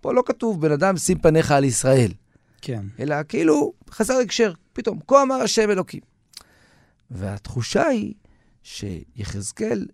פה 0.00 0.14
לא 0.14 0.22
כתוב 0.26 0.60
בן 0.60 0.72
אדם, 0.72 0.96
שים 0.96 1.18
פניך 1.18 1.50
על 1.50 1.64
ישראל. 1.64 2.12
כן. 2.62 2.82
אלא 3.00 3.16
כאילו 3.28 3.72
חסר 3.90 4.14
הקשר, 4.14 4.52
פתאום, 4.72 4.98
כה 5.06 5.22
אמר 5.22 5.34
השם 5.34 5.70
אלוקים. 5.70 6.00
והתחושה 7.10 7.86
היא 7.86 8.14
שיחזקאל 8.62 9.86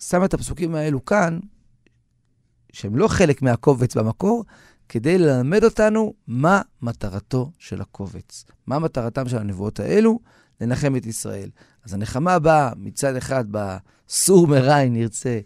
שם 0.00 0.24
את 0.24 0.34
הפסוקים 0.34 0.74
האלו 0.74 1.04
כאן, 1.04 1.38
שהם 2.72 2.96
לא 2.96 3.08
חלק 3.08 3.42
מהקובץ 3.42 3.96
במקור, 3.96 4.44
כדי 4.88 5.18
ללמד 5.18 5.64
אותנו 5.64 6.14
מה 6.26 6.62
מטרתו 6.82 7.50
של 7.58 7.80
הקובץ. 7.80 8.44
מה 8.66 8.78
מטרתם 8.78 9.28
של 9.28 9.38
הנבואות 9.38 9.80
האלו? 9.80 10.18
לנחם 10.60 10.96
את 10.96 11.06
ישראל. 11.06 11.50
אז 11.84 11.94
הנחמה 11.94 12.38
באה 12.38 12.72
מצד 12.76 13.16
אחד 13.16 13.44
בסור 13.50 14.46
מרע, 14.46 14.78
אם 14.78 14.92
נרצה, 14.92 15.40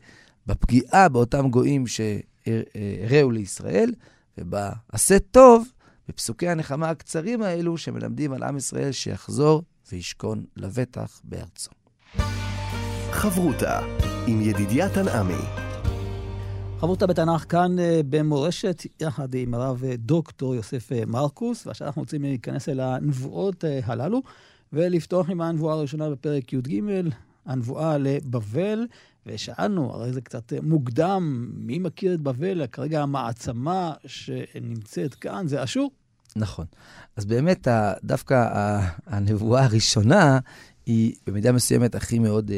בפגיעה 0.46 1.08
באותם 1.08 1.50
גויים 1.50 1.84
שהראו 1.86 3.30
לישראל, 3.30 3.92
ובעשה 4.38 5.18
טוב, 5.30 5.68
בפסוקי 6.08 6.48
הנחמה 6.48 6.90
הקצרים 6.90 7.42
האלו, 7.42 7.78
שמלמדים 7.78 8.32
על 8.32 8.42
עם 8.42 8.56
ישראל 8.56 8.92
שיחזור 8.92 9.62
וישכון 9.92 10.44
לבטח 10.56 11.20
בארצו. 11.24 11.70
חברותה 13.10 13.80
עם 14.26 14.40
ידידיה 14.40 14.88
תנעמי. 14.88 15.61
חברותה 16.82 17.06
בתנ"ך 17.06 17.44
כאן 17.48 17.78
אה, 17.78 18.00
במורשת, 18.10 18.82
יחד 19.00 19.34
עם 19.34 19.54
הרב 19.54 19.84
אה, 19.84 19.96
דוקטור 19.96 20.54
יוסף 20.54 20.92
אה, 20.92 21.02
מרקוס, 21.06 21.66
ועכשיו 21.66 21.86
אנחנו 21.86 22.02
רוצים 22.02 22.22
להיכנס 22.22 22.68
אל 22.68 22.80
הנבואות 22.80 23.64
הללו, 23.84 24.22
ולפתוח 24.72 25.30
עם 25.30 25.40
הנבואה 25.40 25.74
הראשונה 25.74 26.10
בפרק 26.10 26.52
י"ג, 26.52 26.80
הנבואה 27.46 27.98
לבבל. 27.98 28.86
ושאלנו, 29.26 29.92
הרי 29.94 30.12
זה 30.12 30.20
קצת 30.20 30.52
מוקדם, 30.62 31.50
מי 31.54 31.78
מכיר 31.78 32.14
את 32.14 32.20
בבל? 32.20 32.66
כרגע 32.66 33.02
המעצמה 33.02 33.92
שנמצאת 34.06 35.14
כאן 35.14 35.48
זה 35.48 35.64
אשור. 35.64 35.90
נכון. 36.36 36.66
אז 37.16 37.24
באמת, 37.24 37.68
דווקא 38.04 38.48
הנבואה 39.06 39.64
הראשונה 39.64 40.38
היא 40.86 41.14
במידה 41.26 41.52
מסוימת 41.52 41.94
הכי 41.94 42.18
מאוד, 42.18 42.50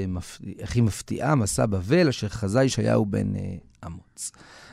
הכי 0.62 0.80
מפתיעה, 0.80 1.34
מסע 1.34 1.66
בבל, 1.66 2.08
אשר 2.08 2.28
חזה 2.28 2.62
ישעיהו 2.62 3.06
בן 3.06 3.32
אמוץ. 3.86 4.32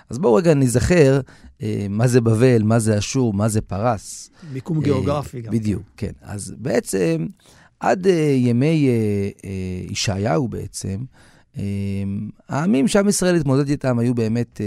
אז 0.09 0.17
בואו 0.17 0.33
רגע 0.33 0.53
נזכר 0.53 1.21
אה, 1.61 1.85
מה 1.89 2.07
זה 2.07 2.21
בבל, 2.21 2.63
מה 2.63 2.79
זה 2.79 2.97
אשור, 2.97 3.33
מה 3.33 3.49
זה 3.49 3.61
פרס. 3.61 4.29
מיקום 4.53 4.81
גיאוגרפי 4.81 5.41
גם. 5.41 5.51
בדיוק, 5.51 5.83
כן. 5.97 6.11
אז 6.21 6.53
בעצם, 6.57 7.27
עד 7.79 8.07
ימי 8.35 8.89
ישעיהו 9.89 10.47
בעצם, 10.47 11.03
העמים 12.49 12.87
שעם 12.87 13.09
ישראל 13.09 13.35
התמודד 13.35 13.69
איתם 13.69 13.99
היו 13.99 14.13
באמת 14.15 14.61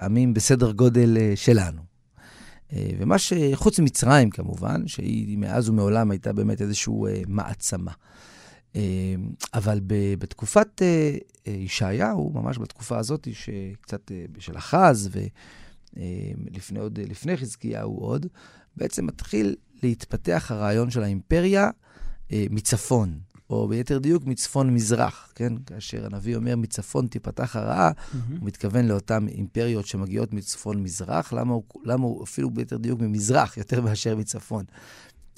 עמים 0.00 0.34
בסדר 0.34 0.72
גודל 0.72 1.16
שלנו. 1.34 1.90
אה, 2.72 2.90
ומה 2.98 3.18
שחוץ 3.18 3.80
ממצרים 3.80 4.30
כמובן, 4.30 4.86
שהיא 4.86 5.38
מאז 5.38 5.68
ומעולם 5.68 6.10
הייתה 6.10 6.32
באמת 6.32 6.62
איזושהי 6.62 6.94
אה, 7.08 7.22
מעצמה. 7.28 7.92
אה, 8.76 9.14
אבל 9.54 9.80
בתקופת 10.18 10.82
ישעיהו, 11.46 12.32
ממש 12.34 12.58
בתקופה 12.58 12.98
הזאת, 12.98 13.28
שקצת 13.32 14.12
של 14.38 14.56
אחז, 14.56 15.10
ולפני 15.92 16.78
עוד, 16.78 16.98
לפני 16.98 17.36
חזקיהו 17.36 17.98
עוד, 17.98 18.26
בעצם 18.76 19.06
מתחיל 19.06 19.56
להתפתח 19.82 20.50
הרעיון 20.50 20.90
של 20.90 21.02
האימפריה 21.02 21.70
מצפון. 22.32 23.18
או 23.50 23.68
ביתר 23.68 23.98
דיוק 23.98 24.24
מצפון-מזרח, 24.26 25.32
כן? 25.34 25.52
כאשר 25.66 26.06
הנביא 26.06 26.36
אומר 26.36 26.56
מצפון 26.56 27.06
תיפתח 27.06 27.56
הרעה, 27.56 27.90
mm-hmm. 27.90 28.16
הוא 28.30 28.46
מתכוון 28.46 28.88
לאותן 28.88 29.28
אימפריות 29.28 29.86
שמגיעות 29.86 30.32
מצפון-מזרח, 30.32 31.32
למה 31.32 31.54
הוא, 31.54 31.64
למה 31.84 32.04
הוא 32.04 32.24
אפילו 32.24 32.50
ביתר 32.50 32.76
דיוק 32.76 33.00
ממזרח 33.00 33.56
יותר 33.56 33.80
מאשר 33.80 34.16
מצפון. 34.16 34.64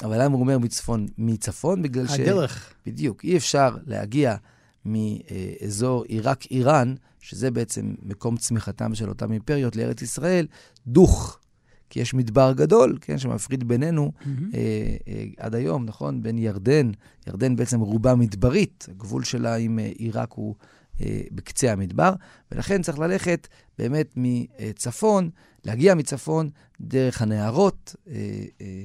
אבל 0.03 0.23
למה 0.25 0.35
הוא 0.35 0.41
אומר 0.41 0.59
מצפון? 0.59 1.07
מצפון? 1.19 1.83
בגלל 1.83 2.07
ש... 2.07 2.21
הדרך. 2.21 2.75
בדיוק. 2.87 3.25
אי 3.25 3.37
אפשר 3.37 3.77
להגיע 3.87 4.37
מאזור 4.85 6.05
עיראק-איראן, 6.05 6.95
שזה 7.21 7.51
בעצם 7.51 7.95
מקום 8.03 8.37
צמיחתם 8.37 8.95
של 8.95 9.09
אותן 9.09 9.33
אימפריות, 9.33 9.77
לארץ 9.77 10.03
ישראל, 10.03 10.47
דוך. 10.87 11.39
כי 11.91 12.01
יש 12.01 12.15
מדבר 12.15 12.53
גדול, 12.53 12.99
כן, 13.01 13.19
שמפריד 13.19 13.69
בינינו 13.69 14.13
mm-hmm. 14.21 14.27
אה, 14.55 14.97
אה, 15.09 15.25
עד 15.37 15.55
היום, 15.55 15.85
נכון? 15.85 16.23
בין 16.23 16.39
ירדן, 16.39 16.91
ירדן 17.27 17.57
בעצם 17.57 17.81
רובה 17.81 18.15
מדברית, 18.15 18.87
הגבול 18.91 19.25
שלה 19.25 19.55
עם 19.55 19.79
אה, 19.79 19.91
עיראק 19.99 20.33
הוא 20.33 20.55
אה, 21.01 21.21
בקצה 21.33 21.73
המדבר, 21.73 22.15
ולכן 22.53 22.83
צריך 22.83 22.99
ללכת 22.99 23.49
באמת 23.79 24.15
מצפון, 24.17 25.31
להגיע 25.65 25.95
מצפון 25.95 26.51
דרך 26.81 27.23
הנהרות 27.23 27.97
אה, 28.09 28.15
אה, 28.61 28.85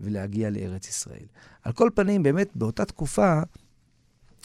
ולהגיע 0.00 0.50
לארץ 0.50 0.88
ישראל. 0.88 1.26
על 1.62 1.72
כל 1.72 1.90
פנים, 1.94 2.22
באמת 2.22 2.48
באותה 2.54 2.84
תקופה 2.84 3.40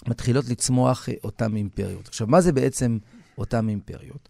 מתחילות 0.07 0.45
לצמוח 0.49 1.09
אה, 1.09 1.13
אותן 1.23 1.55
אימפריות. 1.55 2.07
עכשיו, 2.07 2.27
מה 2.27 2.41
זה 2.41 2.51
בעצם 2.51 2.97
אותן 3.37 3.69
אימפריות? 3.69 4.29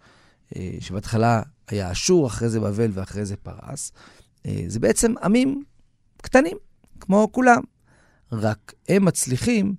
אה, 0.55 0.77
שבהתחלה 0.79 1.41
היה 1.67 1.91
אשור, 1.91 2.27
אחרי 2.27 2.49
זה 2.49 2.59
בבל 2.59 2.91
ואחרי 2.93 3.25
זה 3.25 3.35
פרס. 3.37 3.91
אה, 4.45 4.63
זה 4.67 4.79
בעצם 4.79 5.13
עמים 5.23 5.63
קטנים, 6.21 6.57
כמו 6.99 7.29
כולם, 7.31 7.61
רק 8.31 8.73
הם 8.89 9.05
מצליחים 9.05 9.75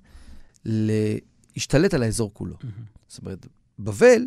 להשתלט 0.65 1.95
על 1.95 2.03
האזור 2.03 2.35
כולו. 2.35 2.55
Mm-hmm. 2.55 2.67
זאת 3.09 3.21
אומרת, 3.21 3.47
בבל 3.79 4.23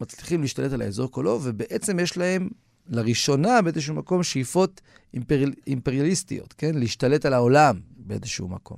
מצליחים 0.00 0.42
להשתלט 0.42 0.72
על 0.72 0.82
האזור 0.82 1.10
כולו, 1.10 1.40
ובעצם 1.42 1.98
יש 1.98 2.16
להם 2.16 2.48
לראשונה 2.88 3.62
באיזשהו 3.62 3.94
מקום 3.94 4.22
שאיפות 4.22 4.80
אימפריאל, 5.14 5.52
אימפריאליסטיות, 5.66 6.52
כן? 6.58 6.74
להשתלט 6.74 7.26
על 7.26 7.34
העולם 7.34 7.80
באיזשהו 7.96 8.48
מקום. 8.48 8.76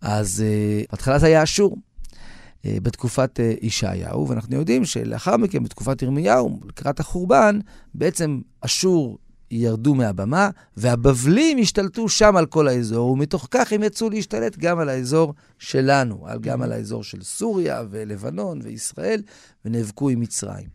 אז 0.00 0.44
uh, 0.44 0.90
בהתחלה 0.90 1.18
זה 1.18 1.26
היה 1.26 1.42
אשור, 1.42 1.76
uh, 1.76 2.66
בתקופת 2.82 3.40
uh, 3.40 3.66
ישעיהו, 3.66 4.28
ואנחנו 4.28 4.56
יודעים 4.56 4.84
שלאחר 4.84 5.36
מכן, 5.36 5.64
בתקופת 5.64 6.02
ירמיהו, 6.02 6.60
לקראת 6.64 7.00
החורבן, 7.00 7.58
בעצם 7.94 8.40
אשור 8.60 9.18
ירדו 9.50 9.94
מהבמה, 9.94 10.50
והבבלים 10.76 11.58
השתלטו 11.58 12.08
שם 12.08 12.36
על 12.36 12.46
כל 12.46 12.68
האזור, 12.68 13.10
ומתוך 13.10 13.48
כך 13.50 13.72
הם 13.72 13.82
יצאו 13.82 14.10
להשתלט 14.10 14.56
גם 14.58 14.78
על 14.78 14.88
האזור 14.88 15.34
שלנו, 15.58 16.26
גם 16.40 16.62
על 16.62 16.72
האזור 16.72 17.04
של 17.04 17.22
סוריה 17.22 17.82
ולבנון 17.90 18.60
וישראל, 18.62 19.22
ונאבקו 19.64 20.08
עם 20.08 20.20
מצרים. 20.20 20.68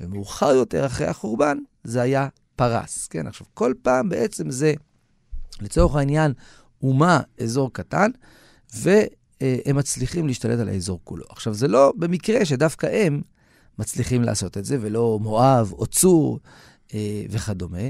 ומאוחר 0.00 0.50
יותר, 0.50 0.86
אחרי 0.86 1.06
החורבן, 1.06 1.58
זה 1.84 2.02
היה 2.02 2.28
פרס. 2.56 3.06
כן, 3.06 3.26
עכשיו, 3.26 3.46
כל 3.54 3.74
פעם 3.82 4.08
בעצם 4.08 4.50
זה, 4.50 4.74
לצורך 5.60 5.96
העניין, 5.96 6.32
אומה, 6.82 7.20
אזור 7.40 7.72
קטן, 7.72 8.10
והם 8.74 9.76
מצליחים 9.76 10.26
להשתלט 10.26 10.60
על 10.60 10.68
האזור 10.68 11.00
כולו. 11.04 11.24
עכשיו, 11.30 11.54
זה 11.54 11.68
לא 11.68 11.92
במקרה 11.96 12.44
שדווקא 12.44 12.86
הם 12.86 13.22
מצליחים 13.78 14.22
לעשות 14.22 14.58
את 14.58 14.64
זה, 14.64 14.78
ולא 14.80 15.18
מואב 15.22 15.72
או 15.72 15.86
צור 15.86 16.40
אה, 16.94 17.22
וכדומה, 17.30 17.88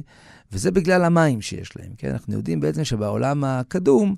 וזה 0.52 0.70
בגלל 0.70 1.04
המים 1.04 1.42
שיש 1.42 1.76
להם, 1.76 1.92
כן? 1.98 2.10
אנחנו 2.10 2.34
יודעים 2.34 2.60
בעצם 2.60 2.84
שבעולם 2.84 3.44
הקדום, 3.44 4.16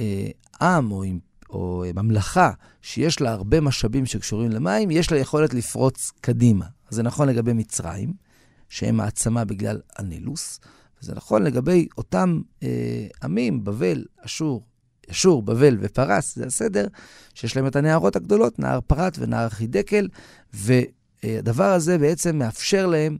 אה, 0.00 0.30
עם 0.60 0.92
או, 0.92 1.04
או 1.50 1.84
ממלכה 1.94 2.50
שיש 2.82 3.20
לה 3.20 3.32
הרבה 3.32 3.60
משאבים 3.60 4.06
שקשורים 4.06 4.50
למים, 4.50 4.90
יש 4.90 5.12
לה 5.12 5.18
יכולת 5.18 5.54
לפרוץ 5.54 6.12
קדימה. 6.20 6.66
זה 6.90 7.02
נכון 7.02 7.28
לגבי 7.28 7.52
מצרים, 7.52 8.12
שהם 8.68 8.96
מעצמה 8.96 9.44
בגלל 9.44 9.80
הנילוס, 9.96 10.60
וזה 11.02 11.14
נכון 11.14 11.42
לגבי 11.42 11.88
אותם 11.98 12.40
אה, 12.62 13.06
עמים, 13.22 13.64
בבל, 13.64 14.04
אשור, 14.20 14.64
אשור, 15.10 15.42
בבל 15.42 15.76
ופרס, 15.80 16.36
זה 16.36 16.46
הסדר, 16.46 16.86
שיש 17.34 17.56
להם 17.56 17.66
את 17.66 17.76
הנהרות 17.76 18.16
הגדולות, 18.16 18.58
נהר 18.58 18.80
פרת 18.80 19.16
ונהר 19.18 19.48
חידקל, 19.48 20.08
והדבר 20.52 21.72
הזה 21.72 21.98
בעצם 21.98 22.38
מאפשר 22.38 22.86
להם 22.86 23.16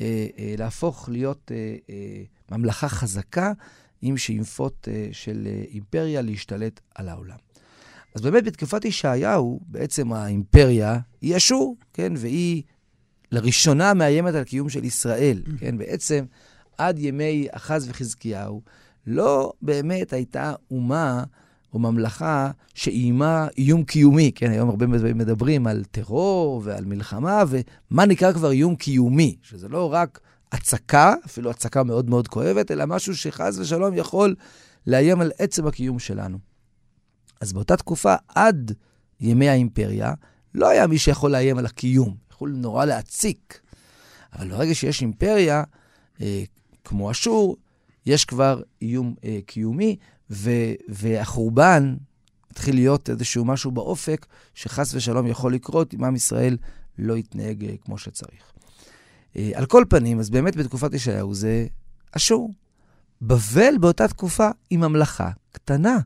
אה, 0.00 0.26
אה, 0.38 0.54
להפוך 0.58 1.08
להיות 1.08 1.52
אה, 1.54 1.76
אה, 1.90 2.22
ממלכה 2.50 2.88
חזקה 2.88 3.52
עם 4.02 4.16
שאיפות 4.16 4.88
אה, 4.90 5.08
של 5.12 5.48
אה, 5.50 5.64
אימפריה 5.68 6.22
להשתלט 6.22 6.80
על 6.94 7.08
העולם. 7.08 7.36
אז 8.14 8.20
באמת 8.20 8.44
בתקופת 8.44 8.84
ישעיהו, 8.84 9.60
בעצם 9.66 10.12
האימפריה 10.12 10.98
היא 11.20 11.36
אשור, 11.36 11.76
כן? 11.92 12.12
והיא 12.16 12.62
לראשונה 13.32 13.94
מאיימת 13.94 14.34
על 14.34 14.44
קיום 14.44 14.68
של 14.68 14.84
ישראל, 14.84 15.42
mm. 15.46 15.50
כן? 15.60 15.78
בעצם 15.78 16.24
עד 16.78 16.98
ימי 16.98 17.46
אחז 17.50 17.88
וחזקיהו, 17.88 18.62
לא 19.06 19.52
באמת 19.62 20.12
הייתה 20.12 20.54
אומה 20.70 21.24
או 21.72 21.78
ממלכה 21.78 22.50
שאיימה 22.74 23.46
איום 23.58 23.84
קיומי. 23.84 24.32
כן, 24.34 24.50
היום 24.50 24.68
הרבה 24.68 24.86
מדברים 24.86 25.66
על 25.66 25.84
טרור 25.90 26.62
ועל 26.64 26.84
מלחמה, 26.84 27.44
ומה 27.48 28.06
נקרא 28.06 28.32
כבר 28.32 28.50
איום 28.50 28.76
קיומי, 28.76 29.36
שזה 29.42 29.68
לא 29.68 29.92
רק 29.92 30.20
הצקה, 30.52 31.14
אפילו 31.26 31.50
הצקה 31.50 31.82
מאוד 31.82 32.10
מאוד 32.10 32.28
כואבת, 32.28 32.70
אלא 32.70 32.86
משהו 32.86 33.16
שחס 33.16 33.58
ושלום 33.58 33.94
יכול 33.94 34.34
לאיים 34.86 35.20
על 35.20 35.32
עצם 35.38 35.66
הקיום 35.66 35.98
שלנו. 35.98 36.38
אז 37.40 37.52
באותה 37.52 37.76
תקופה, 37.76 38.14
עד 38.28 38.72
ימי 39.20 39.48
האימפריה, 39.48 40.12
לא 40.54 40.68
היה 40.68 40.86
מי 40.86 40.98
שיכול 40.98 41.30
לאיים 41.30 41.58
על 41.58 41.66
הקיום, 41.66 42.14
יכול 42.38 42.50
נורא 42.50 42.84
להציק. 42.84 43.60
אבל 44.32 44.48
ברגע 44.48 44.74
שיש 44.74 45.00
אימפריה, 45.00 45.62
אה, 46.20 46.42
כמו 46.84 47.10
אשור, 47.10 47.56
יש 48.06 48.24
כבר 48.24 48.62
איום 48.82 49.14
אה, 49.24 49.38
קיומי, 49.46 49.96
ו, 50.30 50.50
והחורבן 50.88 51.96
מתחיל 52.50 52.74
להיות 52.74 53.10
איזשהו 53.10 53.44
משהו 53.44 53.70
באופק, 53.70 54.26
שחס 54.54 54.94
ושלום 54.94 55.26
יכול 55.26 55.54
לקרות 55.54 55.94
אם 55.94 56.04
עם 56.04 56.16
ישראל 56.16 56.56
לא 56.98 57.16
יתנהג 57.16 57.64
אה, 57.64 57.74
כמו 57.84 57.98
שצריך. 57.98 58.52
אה, 59.36 59.50
על 59.54 59.66
כל 59.66 59.84
פנים, 59.88 60.18
אז 60.18 60.30
באמת 60.30 60.56
בתקופת 60.56 60.94
ישעיהו 60.94 61.34
זה 61.34 61.66
אשור. 62.12 62.54
בבל 63.22 63.74
באותה 63.80 64.08
תקופה 64.08 64.48
היא 64.70 64.78
ממלכה 64.78 65.30
קטנה. 65.52 65.98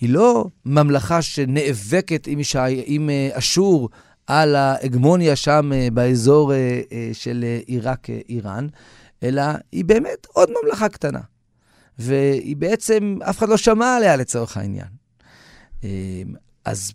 היא 0.00 0.08
לא 0.08 0.46
ממלכה 0.64 1.22
שנאבקת 1.22 2.26
עם, 2.26 2.40
ישע... 2.40 2.64
עם 2.84 3.10
אה, 3.10 3.28
אשור 3.32 3.88
על 4.28 4.56
ההגמוניה 4.56 5.36
שם 5.36 5.70
באזור 5.92 6.52
של 7.12 7.44
עיראק-איראן, 7.66 8.66
אלא 9.22 9.42
היא 9.72 9.84
באמת 9.84 10.26
עוד 10.32 10.48
ממלכה 10.62 10.88
קטנה. 10.88 11.20
והיא 11.98 12.56
בעצם, 12.56 13.18
אף 13.30 13.38
אחד 13.38 13.48
לא 13.48 13.56
שמע 13.56 13.96
עליה 13.96 14.16
לצורך 14.16 14.56
העניין. 14.56 14.88
אמ, 15.82 15.88
אז 16.64 16.92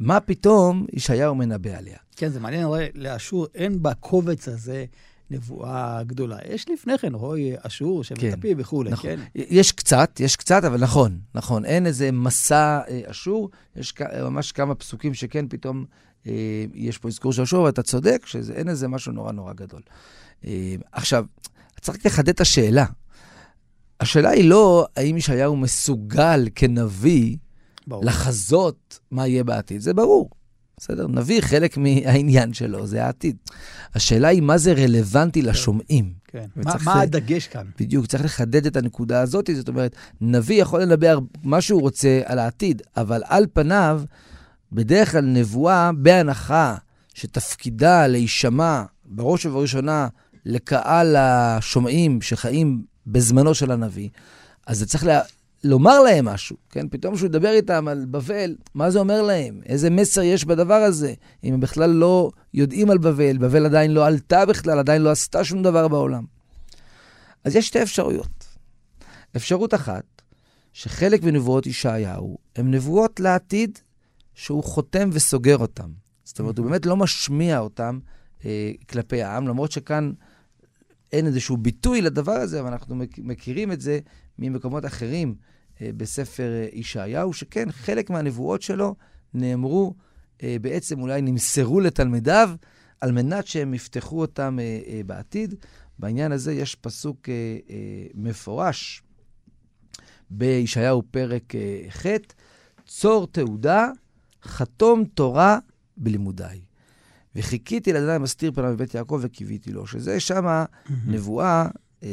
מה 0.00 0.20
פתאום 0.20 0.86
ישעיהו 0.92 1.34
מנבא 1.34 1.70
עליה? 1.78 1.96
כן, 2.16 2.28
זה 2.28 2.40
מעניין, 2.40 2.64
רואה, 2.64 2.86
לאשור 2.94 3.46
אין 3.54 3.82
בקובץ 3.82 4.48
הזה 4.48 4.84
נבואה 5.30 6.02
גדולה. 6.02 6.38
יש 6.48 6.68
לפני 6.70 6.98
כן, 6.98 7.14
רואי 7.14 7.52
אשור, 7.58 8.04
שבט 8.04 8.20
כן, 8.20 8.32
אפי 8.38 8.54
וכולי, 8.58 8.90
נכון. 8.90 9.10
כן? 9.10 9.20
יש 9.34 9.72
קצת, 9.72 10.20
יש 10.20 10.36
קצת, 10.36 10.64
אבל 10.64 10.80
נכון, 10.80 11.18
נכון. 11.34 11.64
אין 11.64 11.86
איזה 11.86 12.12
מסע 12.12 12.80
אה, 12.88 13.00
אשור, 13.06 13.50
יש 13.76 13.94
ממש 14.22 14.52
כמה 14.52 14.74
פסוקים 14.74 15.14
שכן 15.14 15.48
פתאום 15.48 15.78
אה, 15.78 15.84
יש 16.74 16.98
פה 16.98 17.08
אזכור 17.08 17.32
של 17.32 17.42
אשור, 17.42 17.64
ואתה 17.64 17.82
צודק, 17.82 18.22
שאין 18.26 18.68
איזה 18.68 18.88
משהו 18.88 19.12
נורא 19.12 19.32
נורא 19.32 19.52
גדול. 19.52 19.82
אה, 20.46 20.74
עכשיו, 20.92 21.24
צריך 21.80 22.06
לחדד 22.06 22.28
את 22.28 22.40
השאלה. 22.40 22.84
השאלה 24.00 24.30
היא 24.30 24.44
לא 24.44 24.86
האם 24.96 25.16
ישעיהו 25.16 25.56
מסוגל 25.56 26.48
כנביא 26.54 27.36
ברור. 27.86 28.04
לחזות 28.04 28.98
מה 29.10 29.26
יהיה 29.26 29.44
בעתיד, 29.44 29.80
זה 29.80 29.94
ברור. 29.94 30.30
בסדר? 30.78 31.06
נביא 31.08 31.40
חלק 31.40 31.76
מהעניין 31.76 32.52
שלו, 32.52 32.86
זה 32.86 33.04
העתיד. 33.04 33.36
השאלה 33.94 34.28
היא 34.28 34.42
מה 34.42 34.58
זה 34.58 34.72
רלוונטי 34.72 35.42
כן. 35.42 35.48
לשומעים. 35.48 36.12
כן, 36.24 36.46
מה, 36.56 36.74
מה 36.84 37.00
הדגש 37.00 37.46
כאן? 37.46 37.66
בדיוק, 37.80 38.06
צריך 38.06 38.24
לחדד 38.24 38.66
את 38.66 38.76
הנקודה 38.76 39.20
הזאת, 39.20 39.50
זאת 39.54 39.68
אומרת, 39.68 39.96
נביא 40.20 40.62
יכול 40.62 40.82
לנבא 40.82 41.08
מה 41.42 41.60
שהוא 41.60 41.80
רוצה 41.80 42.20
על 42.24 42.38
העתיד, 42.38 42.82
אבל 42.96 43.22
על 43.24 43.46
פניו, 43.52 44.02
בדרך 44.72 45.12
כלל 45.12 45.24
נבואה, 45.24 45.90
בהנחה 45.92 46.76
שתפקידה 47.14 48.06
להישמע 48.06 48.82
בראש 49.04 49.46
ובראשונה 49.46 50.08
לקהל 50.44 51.16
השומעים 51.16 52.22
שחיים 52.22 52.84
בזמנו 53.06 53.54
של 53.54 53.70
הנביא, 53.70 54.08
אז 54.66 54.78
זה 54.78 54.86
צריך 54.86 55.04
לה... 55.04 55.20
לומר 55.64 56.00
להם 56.00 56.24
משהו, 56.24 56.56
כן? 56.70 56.88
פתאום 56.88 57.14
כשהוא 57.14 57.26
ידבר 57.26 57.50
איתם 57.50 57.88
על 57.88 58.04
בבל, 58.10 58.56
מה 58.74 58.90
זה 58.90 58.98
אומר 58.98 59.22
להם? 59.22 59.60
איזה 59.66 59.90
מסר 59.90 60.22
יש 60.22 60.44
בדבר 60.44 60.74
הזה? 60.74 61.14
אם 61.44 61.54
הם 61.54 61.60
בכלל 61.60 61.90
לא 61.90 62.30
יודעים 62.54 62.90
על 62.90 62.98
בבל, 62.98 63.38
בבל 63.38 63.66
עדיין 63.66 63.90
לא 63.90 64.06
עלתה 64.06 64.46
בכלל, 64.46 64.78
עדיין 64.78 65.02
לא 65.02 65.10
עשתה 65.10 65.44
שום 65.44 65.62
דבר 65.62 65.88
בעולם. 65.88 66.24
אז 67.44 67.56
יש 67.56 67.66
שתי 67.66 67.82
אפשרויות. 67.82 68.46
אפשרות 69.36 69.74
אחת, 69.74 70.04
שחלק 70.72 71.22
מנבואות 71.22 71.66
ישעיהו 71.66 72.38
הן 72.56 72.74
נבואות 72.74 73.20
לעתיד 73.20 73.78
שהוא 74.36 74.64
חותם 74.64 75.10
וסוגר 75.12 75.58
אותן. 75.58 75.90
זאת 76.24 76.38
אומרת, 76.38 76.58
הוא 76.58 76.66
באמת 76.66 76.86
לא 76.86 76.96
משמיע 76.96 77.58
אותן 77.58 77.98
אה, 78.44 78.72
כלפי 78.88 79.22
העם, 79.22 79.48
למרות 79.48 79.72
שכאן 79.72 80.12
אין 81.12 81.26
איזשהו 81.26 81.56
ביטוי 81.56 82.02
לדבר 82.02 82.32
הזה, 82.32 82.60
אבל 82.60 82.72
אנחנו 82.72 82.96
מכירים 83.18 83.72
את 83.72 83.80
זה 83.80 83.98
ממקומות 84.38 84.84
אחרים 84.84 85.34
אה, 85.82 85.90
בספר 85.96 86.52
אה, 86.52 86.68
ישעיהו, 86.72 87.32
שכן, 87.32 87.72
חלק 87.72 88.10
מהנבואות 88.10 88.62
שלו 88.62 88.94
נאמרו, 89.34 89.94
אה, 90.42 90.56
בעצם 90.60 91.00
אולי 91.00 91.22
נמסרו 91.22 91.80
לתלמידיו, 91.80 92.50
על 93.00 93.12
מנת 93.12 93.46
שהם 93.46 93.74
יפתחו 93.74 94.20
אותם 94.20 94.58
בעתיד. 95.06 95.54
בעניין 95.98 96.32
הזה 96.32 96.52
יש 96.52 96.74
פסוק 96.74 97.28
מפורש 98.14 99.02
בישעיהו 100.30 101.02
פרק 101.10 101.52
ח', 101.88 102.06
צור 102.86 103.26
תעודה, 103.26 103.90
חתום 104.46 105.04
תורה 105.04 105.58
בלימודיי. 105.96 106.60
וחיכיתי 107.36 107.92
לאדוני 107.92 108.18
מסתיר 108.18 108.52
פניו 108.54 108.72
בבית 108.72 108.94
יעקב 108.94 109.18
וקיוויתי 109.22 109.72
לו, 109.72 109.86
שזה 109.86 110.20
שמה. 110.20 110.64
נבואה 111.06 111.68
אה, 112.02 112.08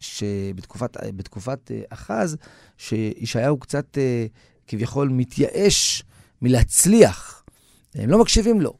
שבתקופת 0.00 1.70
אה, 1.70 1.80
אחז, 1.88 2.36
שישעיהו 2.76 3.58
קצת 3.58 3.98
אה, 3.98 4.26
כביכול 4.66 5.08
מתייאש 5.08 6.02
מלהצליח. 6.42 7.44
הם 7.94 8.10
לא 8.10 8.18
מקשיבים 8.18 8.60
לו. 8.60 8.74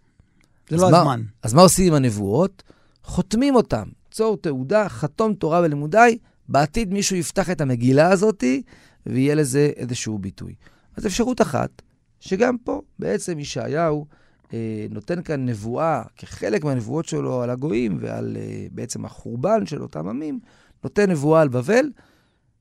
זה 0.68 0.76
לא 0.76 0.90
מה, 0.90 0.98
הזמן. 0.98 1.22
אז 1.42 1.54
מה 1.54 1.62
עושים 1.62 1.86
עם 1.86 1.94
הנבואות? 1.94 2.62
חותמים 3.02 3.54
אותם. 3.54 3.88
צור 4.10 4.36
תעודה, 4.36 4.88
חתום 4.88 5.34
תורה 5.34 5.62
בלימודיי, 5.62 6.18
בעתיד 6.48 6.92
מישהו 6.92 7.16
יפתח 7.16 7.50
את 7.50 7.60
המגילה 7.60 8.12
הזאתי 8.12 8.62
ויהיה 9.06 9.34
לזה 9.34 9.70
איזשהו 9.76 10.18
ביטוי. 10.18 10.54
אז 10.96 11.06
אפשרות 11.06 11.40
אחת, 11.40 11.82
שגם 12.20 12.58
פה 12.58 12.82
בעצם 12.98 13.38
ישעיהו 13.38 14.06
אה, 14.52 14.86
נותן 14.90 15.22
כאן 15.22 15.46
נבואה, 15.46 16.02
כחלק 16.16 16.64
מהנבואות 16.64 17.06
שלו 17.06 17.42
על 17.42 17.50
הגויים 17.50 17.98
ועל 18.00 18.36
אה, 18.40 18.66
בעצם 18.72 19.04
החורבן 19.04 19.66
של 19.66 19.82
אותם 19.82 20.08
עמים, 20.08 20.40
נותן 20.84 21.10
נבואה 21.10 21.40
על 21.40 21.48
בבל, 21.48 21.90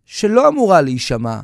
שלא 0.06 0.48
אמורה 0.48 0.82
להישמע 0.82 1.40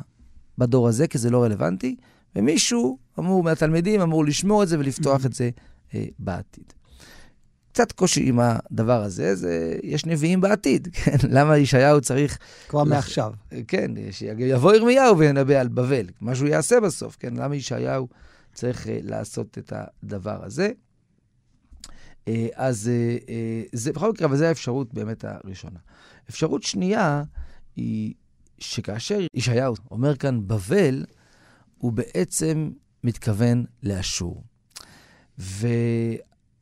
בדור 0.58 0.88
הזה, 0.88 1.06
כי 1.06 1.18
זה 1.18 1.30
לא 1.30 1.42
רלוונטי, 1.42 1.96
ומישהו 2.36 2.98
אמור, 3.18 3.42
מהתלמידים 3.42 4.00
אמור 4.00 4.24
לשמור 4.24 4.62
את 4.62 4.68
זה 4.68 4.78
ולפתוח. 4.78 5.26
את 5.26 5.32
זה 5.32 5.50
אה, 5.94 6.04
בעתיד. 6.18 6.72
קצת 7.74 7.92
קושי 7.92 8.28
עם 8.28 8.40
הדבר 8.40 9.02
הזה, 9.02 9.34
זה, 9.34 9.78
יש 9.82 10.06
נביאים 10.06 10.40
בעתיד, 10.40 10.88
כן? 10.94 11.16
למה 11.28 11.58
ישעיהו 11.58 12.00
צריך... 12.00 12.38
כבר 12.68 12.82
לח... 12.82 12.88
מעכשיו. 12.88 13.32
כן, 13.68 13.90
שיבוא 14.10 14.74
ירמיהו 14.74 15.18
וינבא 15.18 15.60
על 15.60 15.68
בבל, 15.68 16.06
מה 16.20 16.34
שהוא 16.34 16.48
יעשה 16.48 16.80
בסוף, 16.80 17.16
כן? 17.20 17.34
למה 17.36 17.56
ישעיהו 17.56 18.08
צריך 18.52 18.86
uh, 18.86 18.88
לעשות 19.02 19.58
את 19.58 19.72
הדבר 19.76 20.44
הזה? 20.44 20.70
Uh, 21.82 22.30
אז 22.54 22.90
uh, 22.90 23.22
uh, 23.22 23.28
זה, 23.72 23.92
בכל 23.92 24.10
מקרה, 24.10 24.26
אבל 24.26 24.36
זו 24.36 24.44
האפשרות 24.44 24.94
באמת 24.94 25.24
הראשונה. 25.24 25.78
אפשרות 26.30 26.62
שנייה 26.62 27.22
היא 27.76 28.14
שכאשר 28.58 29.18
ישעיהו 29.34 29.74
אומר 29.90 30.16
כאן 30.16 30.40
בבל, 30.46 31.04
הוא 31.78 31.92
בעצם 31.92 32.70
מתכוון 33.04 33.64
לאשור. 33.82 34.42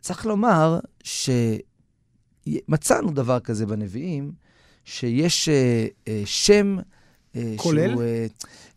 וצריך 0.02 0.26
לומר 0.26 0.78
שמצאנו 2.44 3.10
דבר 3.12 3.40
כזה 3.40 3.66
בנביאים, 3.66 4.32
שיש 4.84 5.48
uh, 5.48 5.52
uh, 6.04 6.10
שם... 6.24 6.76
Uh, 7.34 7.38
כולל? 7.56 7.90
שהוא, 7.90 8.02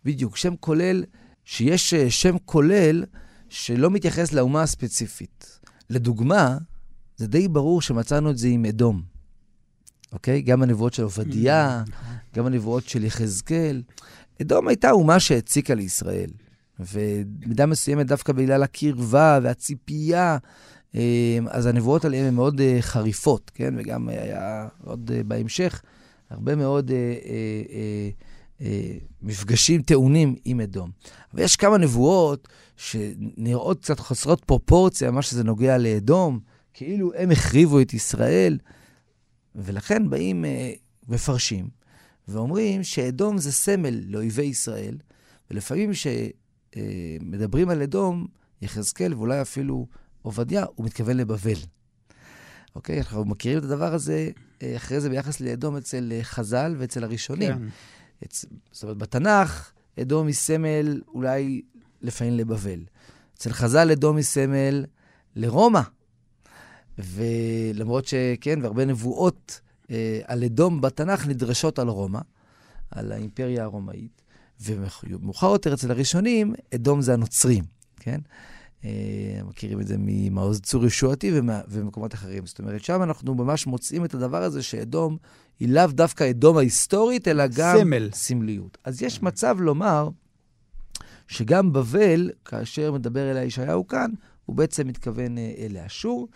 בדיוק, 0.06 0.38
שם 0.38 0.56
כולל, 0.60 1.04
שיש 1.46 1.94
שם 1.94 2.36
כולל 2.46 3.04
שלא 3.50 3.92
מתייחס 3.92 4.34
לאומה 4.34 4.62
הספציפית. 4.62 5.60
לדוגמה, 5.90 6.58
זה 7.18 7.28
די 7.28 7.48
ברור 7.48 7.82
שמצאנו 7.82 8.32
את 8.32 8.38
זה 8.38 8.48
עם 8.48 8.66
אדום. 8.66 9.02
אוקיי? 10.12 10.42
גם 10.42 10.64
הנבואות 10.64 10.94
של 10.94 11.04
עובדיה, 11.04 11.84
mm, 11.86 11.90
נכון. 11.90 12.16
גם 12.36 12.46
הנבואות 12.46 12.88
של 12.88 13.04
יחזקאל. 13.04 13.84
אדום 14.42 14.68
הייתה 14.68 14.92
אומה 14.92 15.20
שהציקה 15.20 15.76
לישראל, 15.76 16.30
ובמידה 16.80 17.66
מסוימת 17.66 18.08
דווקא 18.08 18.34
בגלל 18.34 18.64
הקרבה 18.64 19.40
והציפייה, 19.44 20.32
אה, 20.34 20.38
אז 21.50 21.66
הנבואות 21.66 22.06
עליהן 22.06 22.26
הן 22.26 22.34
מאוד 22.34 22.62
אה, 22.62 22.78
חריפות, 22.82 23.52
כן? 23.54 23.74
וגם 23.78 24.10
היה 24.10 24.68
עוד 24.84 25.12
אה, 25.16 25.24
בהמשך 25.24 25.82
הרבה 26.30 26.56
מאוד 26.56 26.92
מפגשים 29.22 29.82
טעונים 29.82 30.36
עם 30.46 30.62
אדום. 30.62 30.92
אבל 31.34 31.42
יש 31.42 31.56
כמה 31.56 31.78
נבואות 31.78 32.48
שנראות 32.78 33.82
קצת 33.82 34.00
חסרות 34.00 34.46
פרופורציה, 34.46 35.12
מה 35.12 35.22
שזה 35.22 35.44
נוגע 35.44 35.78
לאדום, 35.78 36.40
כאילו 36.74 37.12
הם 37.14 37.32
החריבו 37.32 37.82
את 37.82 37.94
ישראל. 37.94 38.58
ולכן 39.56 40.10
באים 40.10 40.46
מפרשים 41.08 41.70
ואומרים 42.28 42.84
שאדום 42.84 43.38
זה 43.38 43.52
סמל 43.52 44.02
לאויבי 44.08 44.44
ישראל, 44.44 44.98
ולפעמים 45.52 45.92
כשמדברים 45.92 47.70
uh, 47.70 47.72
על 47.72 47.82
אדום, 47.82 48.28
יחזקאל 48.62 49.14
ואולי 49.14 49.42
אפילו 49.42 49.88
עובדיה, 50.26 50.66
הוא 50.76 50.86
מתכוון 50.86 51.18
לבבל. 51.18 51.60
אוקיי? 52.76 52.98
אנחנו 52.98 53.26
מכירים 53.26 53.58
את 53.58 53.64
הדבר 53.64 53.94
הזה 53.94 54.30
uh, 54.36 54.64
אחרי 54.76 55.02
זה 55.02 55.10
ביחס 55.10 55.42
לאדום 55.42 55.78
אצל 55.78 56.12
uh, 56.20 56.24
חז"ל 56.24 56.76
ואצל 56.78 57.04
הראשונים. 57.04 57.54
כן. 57.54 57.64
אצ... 58.26 58.46
זאת 58.72 58.84
אומרת, 58.84 58.98
בתנ"ך, 58.98 59.72
אדום 60.02 60.28
היא 60.28 60.36
סמל 60.36 61.02
אולי 61.08 61.62
לפעמים 62.02 62.34
לבבל. 62.34 62.80
אצל 63.38 63.54
חז"ל 63.54 63.92
אדום 63.92 64.16
היא 64.16 64.26
סמל 64.26 64.86
לרומא. 65.36 65.82
ולמרות 66.98 68.06
שכן, 68.06 68.60
והרבה 68.62 68.86
נבואות 68.86 69.60
אה, 69.92 70.20
על 70.26 70.44
אדום 70.44 70.82
בתנ"ך 70.82 71.28
נדרשות 71.28 71.80
על 71.80 71.88
רומא, 71.88 72.20
על 72.92 73.12
האימפריה 73.12 73.64
הרומאית, 73.64 74.22
ומאוחר 74.62 75.48
יותר 75.48 75.74
אצל 75.74 75.92
הראשונים, 75.92 76.54
אדום 76.76 77.02
זה 77.02 77.14
הנוצרים, 77.14 77.64
כן? 78.00 78.20
אה, 78.86 79.44
מכירים 79.44 79.82
את 79.82 79.88
זה 79.88 79.96
ממעוז 80.00 80.62
צור 80.62 80.86
ישועתי 80.86 81.32
וממקומות 81.70 82.14
אחרים. 82.14 82.46
זאת 82.46 82.60
אומרת, 82.60 82.84
שם 82.84 83.04
אנחנו 83.04 83.36
ממש 83.36 83.68
מוצאים 83.68 84.06
את 84.06 84.14
הדבר 84.14 84.44
הזה 84.44 84.64
שאדום 84.64 85.18
היא 85.60 85.70
לאו 85.70 85.88
דווקא 85.88 86.30
אדום 86.30 86.58
ההיסטורית, 86.58 87.28
אלא 87.28 87.44
גם 87.56 87.78
סמל. 87.80 88.10
סמליות. 88.14 88.78
אז 88.84 89.02
יש 89.02 89.24
מצב 89.24 89.58
לומר 89.60 90.10
שגם 91.28 91.74
בבל, 91.74 92.32
כאשר 92.46 92.92
מדבר 92.92 93.32
אליה 93.32 93.44
ישעיהו 93.44 93.88
כאן, 93.88 94.12
הוא 94.46 94.56
בעצם 94.56 94.88
מתכוון 94.88 95.38
אה, 95.38 95.68
לאשור. 95.70 96.28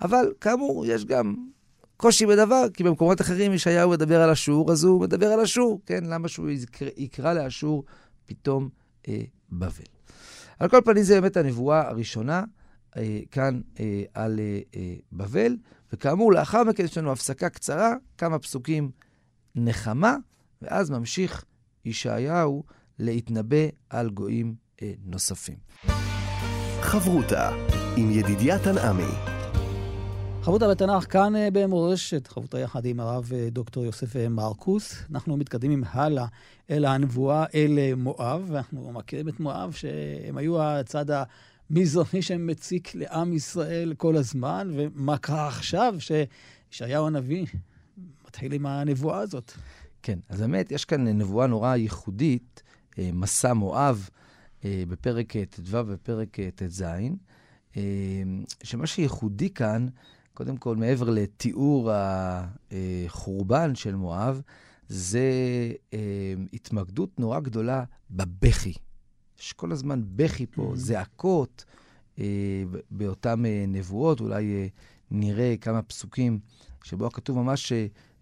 אבל 0.00 0.32
כאמור, 0.40 0.86
יש 0.86 1.04
גם 1.04 1.34
קושי 1.96 2.26
בדבר, 2.26 2.64
כי 2.74 2.84
במקומות 2.84 3.20
אחרים 3.20 3.52
ישעיהו 3.52 3.90
מדבר 3.90 4.22
על 4.22 4.30
אשור, 4.30 4.72
אז 4.72 4.84
הוא 4.84 5.00
מדבר 5.00 5.26
על 5.26 5.40
אשור, 5.40 5.80
כן? 5.86 6.04
למה 6.04 6.28
שהוא 6.28 6.50
יקרא, 6.50 6.88
יקרא 6.96 7.32
לאשור 7.32 7.84
פתאום 8.26 8.68
אה, 9.08 9.22
בבל? 9.52 9.97
על 10.58 10.68
כל 10.68 10.80
פנים, 10.84 11.02
זו 11.02 11.14
באמת 11.14 11.36
הנבואה 11.36 11.88
הראשונה 11.88 12.44
אה, 12.96 13.20
כאן 13.30 13.60
אה, 13.80 14.02
על 14.14 14.40
אה, 14.40 14.60
אה, 14.76 14.94
בבל, 15.12 15.56
וכאמור, 15.92 16.32
לאחר 16.32 16.64
מכן 16.64 16.84
יש 16.84 16.98
לנו 16.98 17.12
הפסקה 17.12 17.48
קצרה, 17.48 17.94
כמה 18.18 18.38
פסוקים 18.38 18.90
נחמה, 19.54 20.16
ואז 20.62 20.90
ממשיך 20.90 21.44
ישעיהו 21.84 22.64
להתנבא 22.98 23.66
על 23.90 24.10
גויים 24.10 24.54
אה, 24.82 24.92
נוספים. 25.04 25.56
חברותה 26.80 27.50
עם 27.96 28.10
ידידיה 28.10 28.58
תנעמי 28.58 29.37
חברותה 30.42 30.68
בתנ"ך 30.68 31.12
כאן 31.12 31.36
אה, 31.36 31.48
במורשת, 31.52 32.26
חברותה 32.26 32.58
יחד 32.58 32.84
עם 32.84 33.00
הרב 33.00 33.30
אה, 33.34 33.48
דוקטור 33.50 33.84
יוסף 33.84 34.16
אה, 34.16 34.28
מרקוס. 34.28 35.02
אנחנו 35.10 35.36
מתקדמים 35.36 35.84
הלאה 35.86 36.26
אל 36.70 36.84
הנבואה, 36.84 37.44
אל 37.54 37.94
מואב, 37.96 38.44
ואנחנו 38.48 38.92
מכירים 38.92 39.28
את 39.28 39.40
מואב, 39.40 39.72
שהם 39.72 40.36
היו 40.36 40.62
הצד 40.62 41.04
המזרחי 41.10 42.22
שמציק 42.22 42.94
לעם 42.94 43.32
ישראל 43.32 43.94
כל 43.96 44.16
הזמן, 44.16 44.70
ומה 44.76 45.18
קרה 45.18 45.48
עכשיו 45.48 45.94
שישעיהו 45.98 47.06
הנביא 47.06 47.46
מתחיל 48.26 48.52
עם 48.52 48.66
הנבואה 48.66 49.18
הזאת. 49.18 49.52
כן, 50.02 50.18
אז 50.28 50.40
באמת, 50.40 50.72
יש 50.72 50.84
כאן 50.84 51.08
נבואה 51.08 51.46
נורא 51.46 51.76
ייחודית, 51.76 52.62
מסע 52.98 53.52
מואב, 53.52 54.08
בפרק 54.64 55.36
ט"ו 55.36 55.86
ופרק 55.86 56.36
ט"ז, 56.54 56.84
שמה 58.62 58.86
שייחודי 58.86 59.50
כאן, 59.50 59.86
קודם 60.38 60.56
כל, 60.56 60.76
מעבר 60.76 61.10
לתיאור 61.10 61.90
החורבן 61.92 63.74
של 63.74 63.94
מואב, 63.94 64.42
זה 64.88 65.30
אה, 65.94 66.34
התמקדות 66.52 67.20
נורא 67.20 67.40
גדולה 67.40 67.84
בבכי. 68.10 68.72
יש 69.40 69.52
כל 69.52 69.72
הזמן 69.72 70.02
בכי 70.16 70.46
פה, 70.46 70.72
mm-hmm. 70.72 70.76
זעקות 70.76 71.64
אה, 72.18 72.24
באותן 72.90 73.46
אה, 73.46 73.64
נבואות. 73.68 74.20
אולי 74.20 74.70
נראה 75.10 75.54
כמה 75.60 75.82
פסוקים 75.82 76.38
שבו 76.84 77.06
הכתוב 77.06 77.38
ממש, 77.38 77.72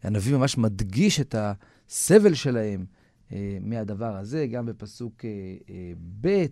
הנביא 0.02 0.37
ממש 0.37 0.59
מדגיש 0.59 1.20
את 1.20 1.35
הסבל 1.38 2.35
שלהם 2.35 2.85
מהדבר 3.61 4.16
הזה, 4.16 4.46
גם 4.46 4.66
בפסוק 4.66 5.24
ב', 6.20 6.46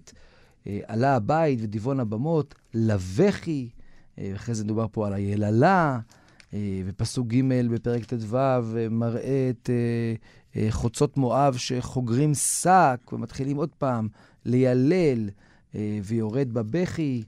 עלה 0.66 1.16
הבית 1.16 1.58
ודיבון 1.62 2.00
הבמות, 2.00 2.54
לבכי. 2.74 3.70
אה, 4.18 4.32
אחרי 4.34 4.54
זה 4.54 4.64
דובר 4.64 4.86
פה 4.92 5.06
על 5.06 5.12
היללה, 5.12 5.98
ופסוק 6.86 7.26
ג' 7.26 7.68
בפרק 7.70 8.04
ט"ו 8.04 8.38
מראה 8.90 9.50
את 9.50 9.70
חוצות 10.70 11.16
מואב 11.16 11.56
שחוגרים 11.56 12.34
שק 12.34 13.00
ומתחילים 13.12 13.56
עוד 13.56 13.70
פעם 13.78 14.08
לילל, 14.44 15.30
ויורד 16.02 16.52
בבכי, 16.52 17.22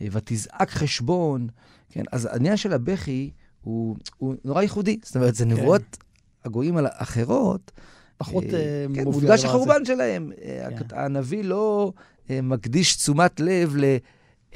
ותזעק 0.00 0.70
חשבון. 0.70 1.48
כן, 1.90 2.02
אז 2.12 2.24
העניין 2.26 2.56
של 2.56 2.72
הבכי 2.72 3.30
הוא, 3.62 3.96
הוא 4.18 4.34
נורא 4.44 4.62
ייחודי. 4.62 4.98
זאת 5.02 5.16
אומרת, 5.16 5.34
זה 5.34 5.44
כן. 5.44 5.50
נבואות 5.50 5.82
כן. 5.82 5.98
הגויים 6.44 6.76
על 6.76 6.86
האחרות. 6.86 7.70
פחות 8.16 8.44
אה, 8.44 8.86
כן, 8.94 9.04
מוקדש 9.04 9.44
החורבן 9.44 9.84
שלהם. 9.84 10.32
כן. 10.78 10.96
הנביא 10.96 11.44
לא 11.44 11.92
מקדיש 12.30 12.96
תשומת 12.96 13.40
לב 13.40 13.76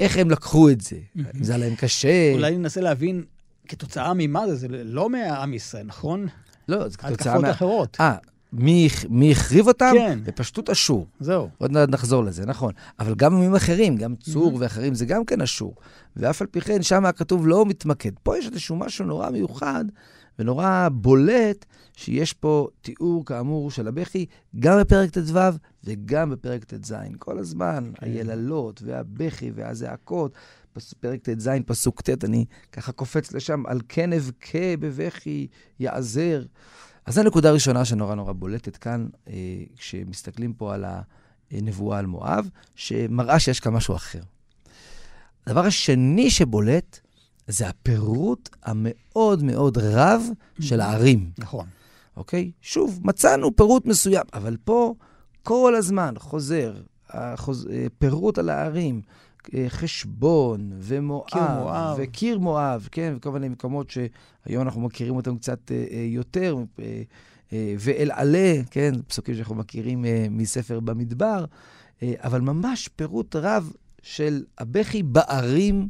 לאיך 0.00 0.16
הם 0.16 0.30
לקחו 0.30 0.70
את 0.70 0.80
זה. 0.80 0.96
אם 1.16 1.44
זה 1.44 1.52
היה 1.52 1.58
להם 1.58 1.74
קשה. 1.74 2.32
אולי 2.34 2.56
ננסה 2.56 2.80
להבין 2.80 3.24
כתוצאה 3.68 4.12
ממה 4.14 4.48
זה, 4.48 4.56
זה 4.56 4.68
לא 4.68 5.08
מעם 5.08 5.54
ישראל, 5.54 5.86
נכון? 5.86 6.26
לא, 6.68 6.88
זה 6.88 6.96
כתוצאה 6.96 7.32
מה... 7.32 7.38
התקפות 7.38 7.56
אחרות. 7.56 7.96
אה, 8.00 8.14
מי, 8.52 8.88
מי 9.08 9.32
החריב 9.32 9.68
אותם? 9.68 9.92
כן. 9.94 10.18
בפשטות 10.24 10.70
אשור. 10.70 11.06
זהו. 11.20 11.48
עוד 11.58 11.72
מעט 11.72 11.88
נחזור 11.88 12.24
לזה, 12.24 12.46
נכון. 12.46 12.72
אבל 12.98 13.14
גם 13.14 13.34
עמים 13.34 13.54
אחרים, 13.54 13.96
גם 13.96 14.14
צור 14.16 14.52
mm-hmm. 14.52 14.60
ואחרים, 14.60 14.94
זה 14.94 15.06
גם 15.06 15.24
כן 15.24 15.40
אשור. 15.40 15.74
ואף 16.16 16.40
על 16.42 16.46
פי 16.46 16.60
כן, 16.60 16.82
שם 16.82 17.06
הכתוב 17.06 17.46
לא 17.46 17.66
מתמקד. 17.66 18.10
פה 18.22 18.38
יש 18.38 18.46
איזשהו 18.46 18.76
משהו 18.76 19.04
נורא 19.04 19.30
מיוחד 19.30 19.84
ונורא 20.38 20.88
בולט, 20.92 21.64
שיש 21.96 22.32
פה 22.32 22.68
תיאור, 22.82 23.26
כאמור, 23.26 23.70
של 23.70 23.88
הבכי, 23.88 24.26
גם 24.58 24.80
בפרק 24.80 25.10
ט"ו 25.10 25.38
וגם 25.84 26.30
בפרק 26.30 26.64
ט"ז. 26.64 26.94
כל 27.18 27.38
הזמן, 27.38 27.90
כן. 27.94 28.06
היללות 28.06 28.82
והבכי 28.84 29.50
והזעקות. 29.54 30.32
פרק 31.00 31.20
ט"ז, 31.28 31.48
פסוק 31.66 32.00
ט', 32.00 32.24
אני 32.24 32.44
ככה 32.72 32.92
קופץ 32.92 33.32
לשם, 33.32 33.62
על 33.66 33.80
כן 33.88 34.12
אבכה 34.12 34.76
בבכי 34.78 35.46
יעזר. 35.80 36.42
אז 37.06 37.14
זו 37.14 37.22
נקודה 37.22 37.52
ראשונה 37.52 37.84
שנורא 37.84 38.14
נורא 38.14 38.32
בולטת 38.32 38.76
כאן, 38.76 39.08
אה, 39.28 39.34
כשמסתכלים 39.76 40.52
פה 40.52 40.74
על 40.74 40.84
הנבואה 41.50 41.98
על 41.98 42.06
מואב, 42.06 42.48
שמראה 42.74 43.38
שיש 43.38 43.60
כאן 43.60 43.72
משהו 43.72 43.96
אחר. 43.96 44.20
הדבר 45.46 45.66
השני 45.66 46.30
שבולט, 46.30 47.00
זה 47.52 47.68
הפירוט 47.68 48.48
המאוד 48.62 49.42
מאוד 49.42 49.78
רב 49.78 50.22
של 50.60 50.80
הערים. 50.80 51.30
נכון. 51.38 51.66
אוקיי? 52.16 52.50
שוב, 52.60 53.00
מצאנו 53.04 53.56
פירוט 53.56 53.86
מסוים, 53.86 54.24
אבל 54.34 54.56
פה 54.64 54.94
כל 55.42 55.74
הזמן 55.74 56.14
חוזר 56.18 56.74
החוז... 57.10 57.68
אה, 57.70 57.86
פירוט 57.98 58.38
על 58.38 58.48
הערים, 58.48 59.02
אה, 59.54 59.64
חשבון 59.68 60.70
ומואב, 60.78 61.24
קיר 61.28 61.42
מואב. 61.58 61.96
וקיר 61.98 62.38
מואב, 62.38 62.88
כן, 62.92 63.14
וכל 63.16 63.30
מיני 63.30 63.48
מקומות 63.48 63.90
שהיום 63.90 64.62
אנחנו 64.62 64.80
מכירים 64.80 65.16
אותם 65.16 65.38
קצת 65.38 65.72
אה, 65.72 65.98
יותר, 66.00 66.56
ואלעלה, 67.78 68.54
כן, 68.70 68.92
פסוקים 69.06 69.34
שאנחנו 69.34 69.54
מכירים 69.54 70.04
מספר 70.30 70.80
במדבר, 70.80 71.44
אבל 72.02 72.40
ממש 72.40 72.88
פירוט 72.88 73.36
רב 73.36 73.72
של 74.02 74.44
הבכי 74.58 75.02
בערים 75.02 75.88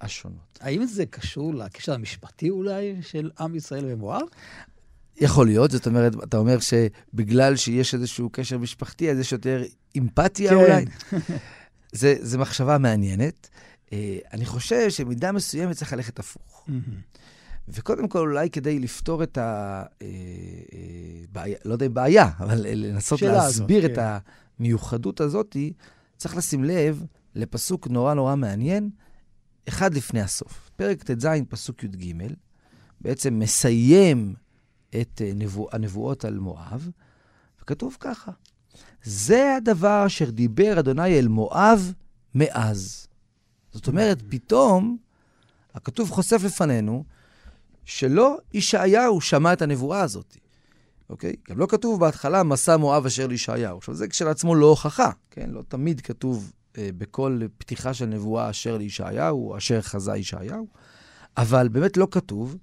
השונות. 0.00 0.58
האם 0.60 0.86
זה 0.86 1.06
קשור 1.06 1.54
לקשר 1.54 1.92
המשפטי 1.92 2.50
אולי 2.50 2.96
של 3.02 3.30
עם 3.40 3.54
ישראל 3.54 3.84
ומואב? 3.88 4.22
יכול 5.16 5.46
להיות, 5.46 5.70
זאת 5.70 5.86
אומרת, 5.86 6.12
אתה 6.24 6.36
אומר 6.36 6.58
שבגלל 6.58 7.56
שיש 7.56 7.94
איזשהו 7.94 8.28
קשר 8.32 8.58
משפחתי, 8.58 9.10
אז 9.10 9.18
יש 9.18 9.32
יותר 9.32 9.62
אמפתיה 9.98 10.50
כן. 10.50 10.56
אולי? 10.56 10.84
זה, 11.92 12.14
זה 12.20 12.38
מחשבה 12.38 12.78
מעניינת. 12.78 13.48
Uh, 13.86 13.90
אני 14.32 14.44
חושב 14.44 14.90
שמידה 14.90 15.32
מסוימת 15.32 15.76
צריך 15.76 15.92
ללכת 15.92 16.18
הפוך. 16.18 16.66
וקודם 17.68 18.08
כל, 18.08 18.18
אולי 18.18 18.50
כדי 18.50 18.78
לפתור 18.78 19.22
את 19.22 19.38
הבעיה, 19.40 19.84
אה, 21.56 21.62
לא 21.64 21.72
יודע 21.72 21.86
אם 21.86 21.94
בעיה, 21.94 22.30
אבל 22.38 22.66
לנסות 22.68 23.22
להסביר 23.22 23.78
הזאת, 23.78 23.90
את 23.90 23.96
כן. 23.96 24.16
המיוחדות 24.58 25.20
הזאת, 25.20 25.56
צריך 26.16 26.36
לשים 26.36 26.64
לב 26.64 27.02
לפסוק 27.34 27.88
נורא 27.88 28.14
נורא 28.14 28.36
מעניין, 28.36 28.90
אחד 29.68 29.94
לפני 29.94 30.20
הסוף. 30.20 30.70
פרק 30.76 31.02
ט"ז, 31.02 31.26
פסוק 31.48 31.84
י"ג, 31.84 32.14
בעצם 33.00 33.38
מסיים 33.38 34.34
את 34.90 35.22
אה, 35.24 35.30
נבוא, 35.34 35.68
הנבואות 35.72 36.24
על 36.24 36.38
מואב, 36.38 36.90
וכתוב 37.62 37.96
ככה: 38.00 38.32
זה 39.04 39.56
הדבר 39.56 40.06
אשר 40.06 40.30
דיבר 40.30 40.78
אדוני 40.78 41.18
אל 41.18 41.28
מואב 41.28 41.92
מאז. 42.34 43.06
זאת 43.72 43.88
אומרת, 43.88 44.22
פתאום 44.28 44.96
הכתוב 45.74 46.10
חושף 46.10 46.40
לפנינו 46.44 47.04
שלא 47.84 48.38
ישעיהו 48.52 49.20
שמע 49.20 49.52
את 49.52 49.62
הנבואה 49.62 50.00
הזאת. 50.00 50.36
אוקיי? 51.10 51.36
גם 51.48 51.58
לא 51.58 51.66
כתוב 51.66 52.00
בהתחלה 52.00 52.42
מסע 52.42 52.76
מואב 52.76 53.06
אשר 53.06 53.26
לישעיהו. 53.26 53.78
עכשיו, 53.78 53.94
זה 53.94 54.08
כשלעצמו 54.08 54.54
לא 54.54 54.66
הוכחה, 54.66 55.10
כן? 55.30 55.50
לא 55.50 55.62
תמיד 55.68 56.00
כתוב 56.00 56.52
בכל 56.78 57.40
פתיחה 57.58 57.94
של 57.94 58.06
נבואה 58.06 58.50
אשר 58.50 58.76
לישעיהו, 58.76 59.56
אשר 59.56 59.80
חזה 59.80 60.16
ישעיהו, 60.16 60.66
אבל 61.36 61.68
באמת 61.68 61.96
לא 61.96 62.08
כתוב 62.10 62.56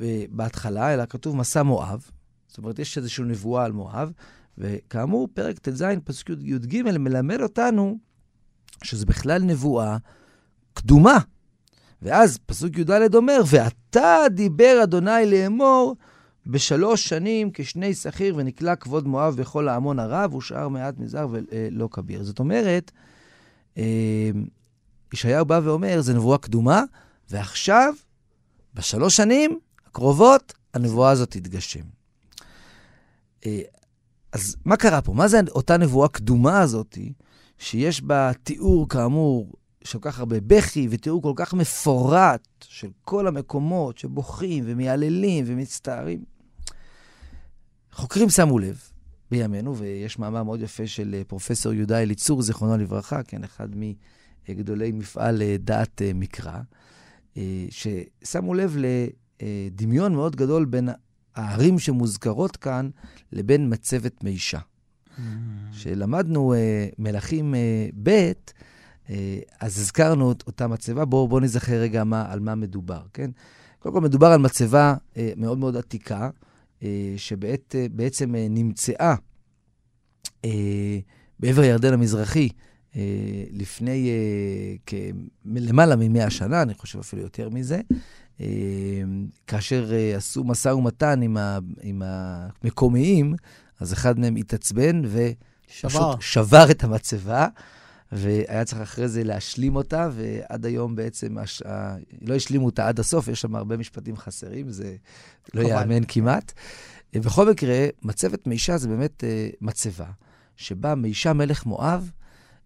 אה, 0.00 0.24
בהתחלה, 0.30 0.94
אלא 0.94 1.04
כתוב 1.06 1.36
מסע 1.36 1.62
מואב. 1.62 2.10
זאת 2.48 2.58
אומרת, 2.58 2.78
יש 2.78 2.98
איזושהי 2.98 3.24
נבואה 3.24 3.64
על 3.64 3.72
מואב, 3.72 4.12
וכאמור, 4.58 5.28
פרק 5.34 5.58
ט"ז, 5.58 5.84
פסוק 6.04 6.30
י"ג, 6.40 6.82
מלמד 6.82 7.40
אותנו 7.40 7.98
שזה 8.84 9.06
בכלל 9.06 9.42
נבואה 9.42 9.96
קדומה. 10.74 11.18
ואז 12.02 12.38
פסוק 12.46 12.78
י"ד 12.78 13.14
אומר, 13.14 13.40
ועתה 13.46 14.16
דיבר 14.30 14.80
אדוני 14.82 15.26
לאמור, 15.26 15.96
בשלוש 16.46 17.08
שנים 17.08 17.50
כשני 17.54 17.94
שכיר 17.94 18.34
ונקלע 18.36 18.76
כבוד 18.76 19.06
מואב 19.06 19.36
בכל 19.36 19.68
ההמון 19.68 19.98
הרב, 19.98 20.34
ושאר 20.34 20.68
מעט 20.68 20.98
מזר 20.98 21.28
ולא 21.30 21.88
כביר. 21.92 22.22
זאת 22.22 22.38
אומרת, 22.38 22.92
אה, 22.94 23.02
ישעיהו 25.14 25.44
בא 25.44 25.60
ואומר, 25.64 26.00
זו 26.00 26.12
נבואה 26.12 26.38
קדומה, 26.38 26.82
ועכשיו, 27.30 27.94
בשלוש 28.74 29.16
שנים 29.16 29.58
הקרובות, 29.86 30.52
הנבואה 30.74 31.10
הזאת 31.10 31.30
תתגשם. 31.30 31.84
אה, 33.46 33.60
אז 34.32 34.56
מה 34.64 34.76
קרה 34.76 35.02
פה? 35.02 35.12
מה 35.12 35.28
זה 35.28 35.40
אותה 35.48 35.76
נבואה 35.76 36.08
קדומה 36.08 36.60
הזאת, 36.60 36.98
שיש 37.58 38.02
בה 38.02 38.30
תיאור, 38.42 38.88
כאמור, 38.88 39.52
של 39.84 39.98
כך 40.02 40.18
הרבה 40.18 40.36
בכי, 40.40 40.88
ותיאור 40.90 41.22
כל 41.22 41.32
כך 41.36 41.54
מפורט 41.54 42.48
של 42.64 42.88
כל 43.02 43.26
המקומות 43.26 43.98
שבוכים 43.98 44.64
ומייללים 44.66 45.44
ומצטערים? 45.48 46.24
חוקרים 47.92 48.30
שמו 48.30 48.58
לב 48.58 48.89
בימינו, 49.30 49.76
ויש 49.76 50.18
מאמר 50.18 50.42
מאוד 50.42 50.60
יפה 50.60 50.86
של 50.86 51.14
אה, 51.14 51.22
פרופסור 51.24 51.72
יהודה 51.72 52.02
אליצור, 52.02 52.42
זיכרונו 52.42 52.76
לברכה, 52.76 53.22
כן, 53.22 53.44
אחד 53.44 53.68
מגדולי 54.48 54.92
מפעל 54.92 55.42
אה, 55.42 55.56
דעת 55.58 56.02
מקרא, 56.14 56.58
ששמו 57.70 58.54
לב 58.54 58.76
לדמיון 59.42 60.14
מאוד 60.14 60.36
גדול 60.36 60.64
בין 60.64 60.88
הערים 61.34 61.78
שמוזכרות 61.78 62.56
כאן 62.56 62.90
לבין 63.32 63.72
מצבת 63.72 64.24
מישה. 64.24 64.58
כשלמדנו 65.72 66.54
mm. 66.54 66.56
uh, 66.56 66.94
מלכים 66.98 67.54
ב', 68.02 68.32
אז 69.60 69.78
הזכרנו 69.78 70.32
את 70.32 70.42
אותה 70.46 70.66
מצבה. 70.66 71.04
בואו 71.04 71.28
בוא 71.28 71.40
נזכר 71.40 71.72
רגע 71.72 72.04
מה, 72.04 72.32
על 72.32 72.40
מה 72.40 72.54
מדובר, 72.54 73.02
כן? 73.12 73.30
קודם 73.78 73.94
כל 73.94 74.00
מדובר 74.00 74.26
על 74.26 74.40
מצבה 74.40 74.94
מאוד 75.36 75.58
מאוד 75.58 75.76
עתיקה, 75.76 76.30
שבעצם 77.16 78.34
uh, 78.34 78.38
נמצאה 78.50 79.14
uh, 80.42 80.48
בעבר 81.38 81.62
הירדן 81.62 81.92
המזרחי 81.92 82.48
לפני 83.52 84.10
למעלה 85.44 85.96
מ-100 85.96 86.30
שנה, 86.30 86.62
אני 86.62 86.74
חושב 86.74 86.98
אפילו 86.98 87.22
יותר 87.22 87.48
מזה. 87.48 87.80
כאשר 89.46 89.92
אה, 89.92 90.16
עשו 90.16 90.44
משא 90.44 90.68
ומתן 90.68 91.22
עם, 91.22 91.36
ה, 91.36 91.58
עם 91.82 92.02
המקומיים, 92.04 93.34
אז 93.80 93.92
אחד 93.92 94.18
מהם 94.18 94.36
התעצבן 94.36 95.02
ופשוט 95.04 96.20
שבר 96.20 96.70
את 96.70 96.84
המצבה, 96.84 97.46
והיה 98.12 98.64
צריך 98.64 98.80
אחרי 98.80 99.08
זה 99.08 99.24
להשלים 99.24 99.76
אותה, 99.76 100.08
ועד 100.12 100.66
היום 100.66 100.96
בעצם 100.96 101.38
הש... 101.38 101.62
לא 102.22 102.34
השלימו 102.34 102.66
אותה 102.66 102.88
עד 102.88 103.00
הסוף, 103.00 103.28
יש 103.28 103.40
שם 103.40 103.54
הרבה 103.54 103.76
משפטים 103.76 104.16
חסרים, 104.16 104.70
זה 104.70 104.96
לא 105.54 105.60
ייאמן 105.60 106.04
כמעט. 106.08 106.52
בכל 107.14 107.50
מקרה, 107.50 107.86
מצבת 108.02 108.46
מישה 108.46 108.78
זה 108.78 108.88
באמת 108.88 109.24
uh, 109.24 109.56
מצבה, 109.60 110.06
שבה 110.56 110.94
מישה 110.94 111.32
מלך 111.32 111.66
מואב 111.66 112.10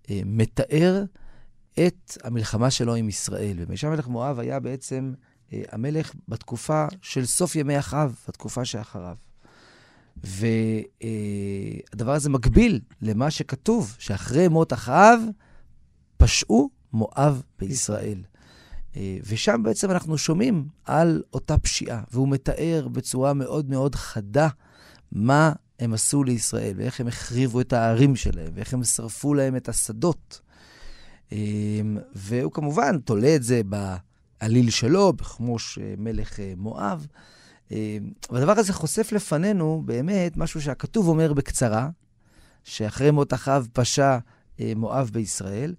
uh, 0.03 0.11
מתאר 0.25 1.05
את 1.87 2.19
המלחמה 2.25 2.71
שלו 2.71 2.95
עם 2.95 3.09
ישראל. 3.09 3.57
ומישה 3.59 3.91
מלך 3.91 4.09
מואב 4.09 4.39
היה 4.39 4.61
בעצם 4.61 5.15
אה, 5.53 5.63
המלך 5.73 6.15
בתקופה 6.29 6.87
של 7.03 7.27
סוף 7.27 7.57
ימי 7.57 7.79
אחאב, 7.79 8.17
בתקופה 8.29 8.65
שאחריו. 8.65 9.17
והדבר 10.23 12.13
הזה 12.13 12.31
מקביל 12.31 12.81
למה 13.03 13.31
שכתוב, 13.31 13.97
שאחרי 13.99 14.49
מות 14.49 14.73
אחאב 14.73 15.21
פשעו 16.17 16.71
מואב 16.93 17.43
בישראל. 17.59 18.23
אה, 18.97 19.19
ושם 19.27 19.63
בעצם 19.63 19.91
אנחנו 19.91 20.19
שומעים 20.19 20.69
על 20.85 21.23
אותה 21.33 21.59
פשיעה, 21.59 22.03
והוא 22.13 22.29
מתאר 22.29 22.89
בצורה 22.93 23.35
מאוד 23.35 23.71
מאוד 23.71 23.95
חדה 23.95 24.49
מה 25.13 25.53
הם 25.81 25.95
עשו 25.95 26.25
לישראל, 26.25 26.75
ואיך 26.77 27.01
הם 27.01 27.09
החריבו 27.09 27.61
את 27.61 27.73
הערים 27.73 28.17
שלהם, 28.17 28.53
ואיך 28.55 28.75
הם 28.75 28.85
שרפו 28.85 29.35
להם 29.35 29.57
את 29.57 29.69
השדות. 29.69 30.41
והוא 32.15 32.53
כמובן 32.53 32.99
תולה 32.99 33.37
את 33.37 33.43
זה 33.43 33.61
בעליל 33.65 34.71
שלו, 34.71 35.13
בכמוש 35.13 35.79
מלך 35.99 36.39
מואב. 36.57 37.07
והדבר 38.31 38.53
הזה 38.59 38.73
חושף 38.73 39.13
לפנינו 39.13 39.83
באמת 39.85 40.37
משהו 40.37 40.63
שהכתוב 40.63 41.09
אומר 41.09 41.33
בקצרה, 41.33 41.89
שאחרי 42.65 43.11
מות 43.11 43.35
אחאב 43.35 43.69
פשע 43.73 44.19
מואב 44.77 45.11
בישראל, 45.13 45.75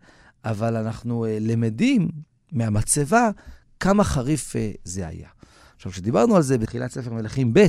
אבל 0.45 0.75
אנחנו 0.75 1.25
למדים 1.39 2.07
מהמצבה 2.51 3.29
כמה 3.79 4.03
חריף 4.03 4.55
זה 4.83 5.07
היה. 5.07 5.29
עכשיו, 5.75 5.91
כשדיברנו 5.91 6.35
על 6.35 6.41
זה 6.41 6.57
בתחילת 6.57 6.91
ספר 6.91 7.13
מלכים 7.13 7.53
ב', 7.53 7.67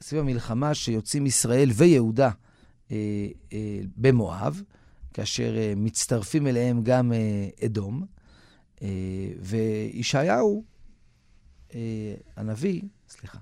סביב 0.00 0.20
המלחמה 0.20 0.74
שיוצאים 0.74 1.26
ישראל 1.26 1.70
ויהודה 1.74 2.30
במואב, 3.96 4.62
כאשר 5.14 5.54
מצטרפים 5.76 6.46
אליהם 6.46 6.82
גם 6.82 7.12
אדום, 7.64 8.04
וישעיהו, 9.40 10.64
הנביא, 12.36 12.82
סליחה, 13.08 13.38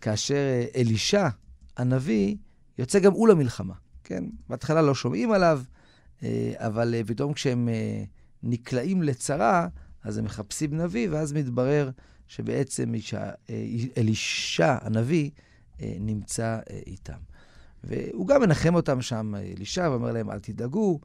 כאשר 0.00 0.62
אלישע, 0.76 1.28
הנביא, 1.76 2.36
יוצא 2.78 2.98
גם 2.98 3.12
הוא 3.12 3.28
למלחמה, 3.28 3.74
כן? 4.04 4.24
בהתחלה 4.48 4.82
לא 4.82 4.94
שומעים 4.94 5.32
עליו, 5.32 5.62
אבל 6.56 6.94
פתאום 7.06 7.32
כשהם 7.32 7.68
נקלעים 8.42 9.02
לצרה, 9.02 9.68
אז 10.02 10.18
הם 10.18 10.24
מחפשים 10.24 10.76
נביא, 10.76 11.08
ואז 11.10 11.32
מתברר 11.32 11.90
שבעצם 12.26 12.92
אלישע, 13.96 14.76
הנביא, 14.80 15.30
נמצא 15.80 16.58
איתם. 16.86 17.18
והוא 17.84 18.26
גם 18.26 18.40
מנחם 18.40 18.74
אותם 18.74 19.02
שם, 19.02 19.34
אלישע, 19.34 19.88
ואומר 19.90 20.12
להם, 20.12 20.30
אל 20.30 20.38
תדאגו, 20.38 21.00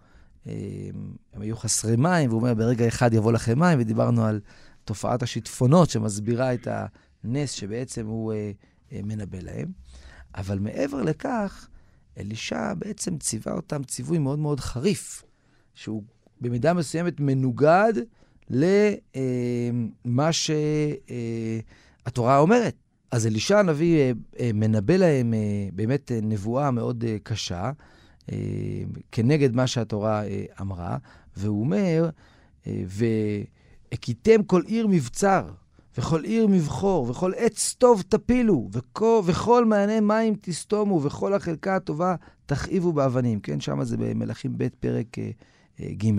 הם 0.46 0.52
היו 1.34 1.58
חסרי 1.58 1.96
מים, 1.96 2.30
והוא 2.30 2.42
אומר, 2.42 2.54
ברגע 2.54 2.88
אחד 2.88 3.14
יבוא 3.14 3.32
לכם 3.32 3.60
מים, 3.60 3.80
ודיברנו 3.80 4.26
על 4.26 4.40
תופעת 4.86 5.24
השיטפונות 5.24 5.90
שמסבירה 5.90 6.54
את 6.54 6.68
הנס 7.24 7.52
שבעצם 7.52 8.06
הוא 8.06 8.34
מנבא 8.92 9.38
להם. 9.42 9.72
אבל 10.36 10.60
מעבר 10.60 11.02
לכך, 11.02 11.68
אלישע 12.18 12.74
בעצם 12.74 13.18
ציווה 13.18 13.54
אותם 13.54 13.84
ציווי 13.84 14.18
מאוד 14.18 14.40
מאוד 14.40 14.60
חריף, 14.60 15.24
שהוא 15.74 16.04
במידה 16.42 16.74
מסוימת 16.74 17.20
מנוגד 17.20 17.94
למה 18.50 20.30
שהתורה 20.32 22.38
אומרת. 22.38 22.76
אז 23.12 23.28
אלישע 23.28 23.60
הנביא 23.60 24.14
מנבא 24.54 24.96
להם 24.96 25.34
באמת 25.74 26.12
נבואה 26.24 26.72
מאוד 26.72 27.04
קשה, 27.24 27.72
כנגד 29.12 29.56
מה 29.56 29.68
שהתורה 29.68 30.24
אמרה, 30.62 30.98
והוא 31.38 31.60
אומר, 31.60 32.10
והכיתם 33.94 34.44
כל 34.44 34.62
עיר 34.66 34.88
מבצר, 34.88 35.46
וכל 35.98 36.24
עיר 36.24 36.48
מבחור, 36.48 37.10
וכל 37.10 37.32
עץ 37.38 37.76
טוב 37.78 38.02
תפילו, 38.02 38.70
וכל, 38.72 39.22
וכל 39.26 39.66
מעייני 39.66 40.00
מים 40.00 40.36
תסתומו, 40.42 41.04
וכל 41.04 41.34
החלקה 41.34 41.76
הטובה 41.76 42.16
תכאיבו 42.46 42.94
באבנים. 42.94 43.40
כן, 43.40 43.60
שם 43.60 43.84
זה 43.84 43.98
במלכים 43.98 44.58
ב' 44.58 44.68
פרק 44.80 45.18
אה, 45.20 45.94
ג'. 45.94 46.10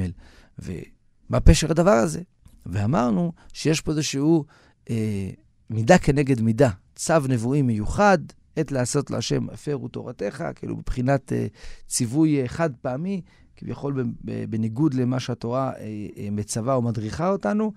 ומה 0.59 1.41
פשר 1.41 1.71
הדבר 1.71 1.91
הזה? 1.91 2.23
ואמרנו 2.67 3.33
שיש 3.53 3.81
פה 3.81 3.91
איזשהו 3.93 4.45
אה, 4.91 5.31
מידה 5.71 5.99
כנגד 5.99 6.41
מידה, 6.41 6.71
צו 6.97 7.21
נבואי 7.29 7.63
מיוחד, 7.63 8.19
עת 8.57 8.73
לעשות 8.73 9.11
להשם 9.11 9.51
הפרו 9.51 9.89
תורתך, 9.89 10.45
כאילו 10.55 10.77
מבחינת 10.77 11.33
אה, 11.33 11.47
ציווי 11.87 12.43
אה, 12.43 12.49
חד 12.49 12.71
פעמי, 12.83 13.21
כביכול 13.57 14.05
בניגוד 14.51 14.95
למה 14.95 15.21
שהתורה 15.21 15.73
אה, 15.73 15.85
אה, 16.17 16.29
מצווה 16.31 16.75
או 16.75 16.83
מדריכה 16.83 17.29
אותנו, 17.29 17.73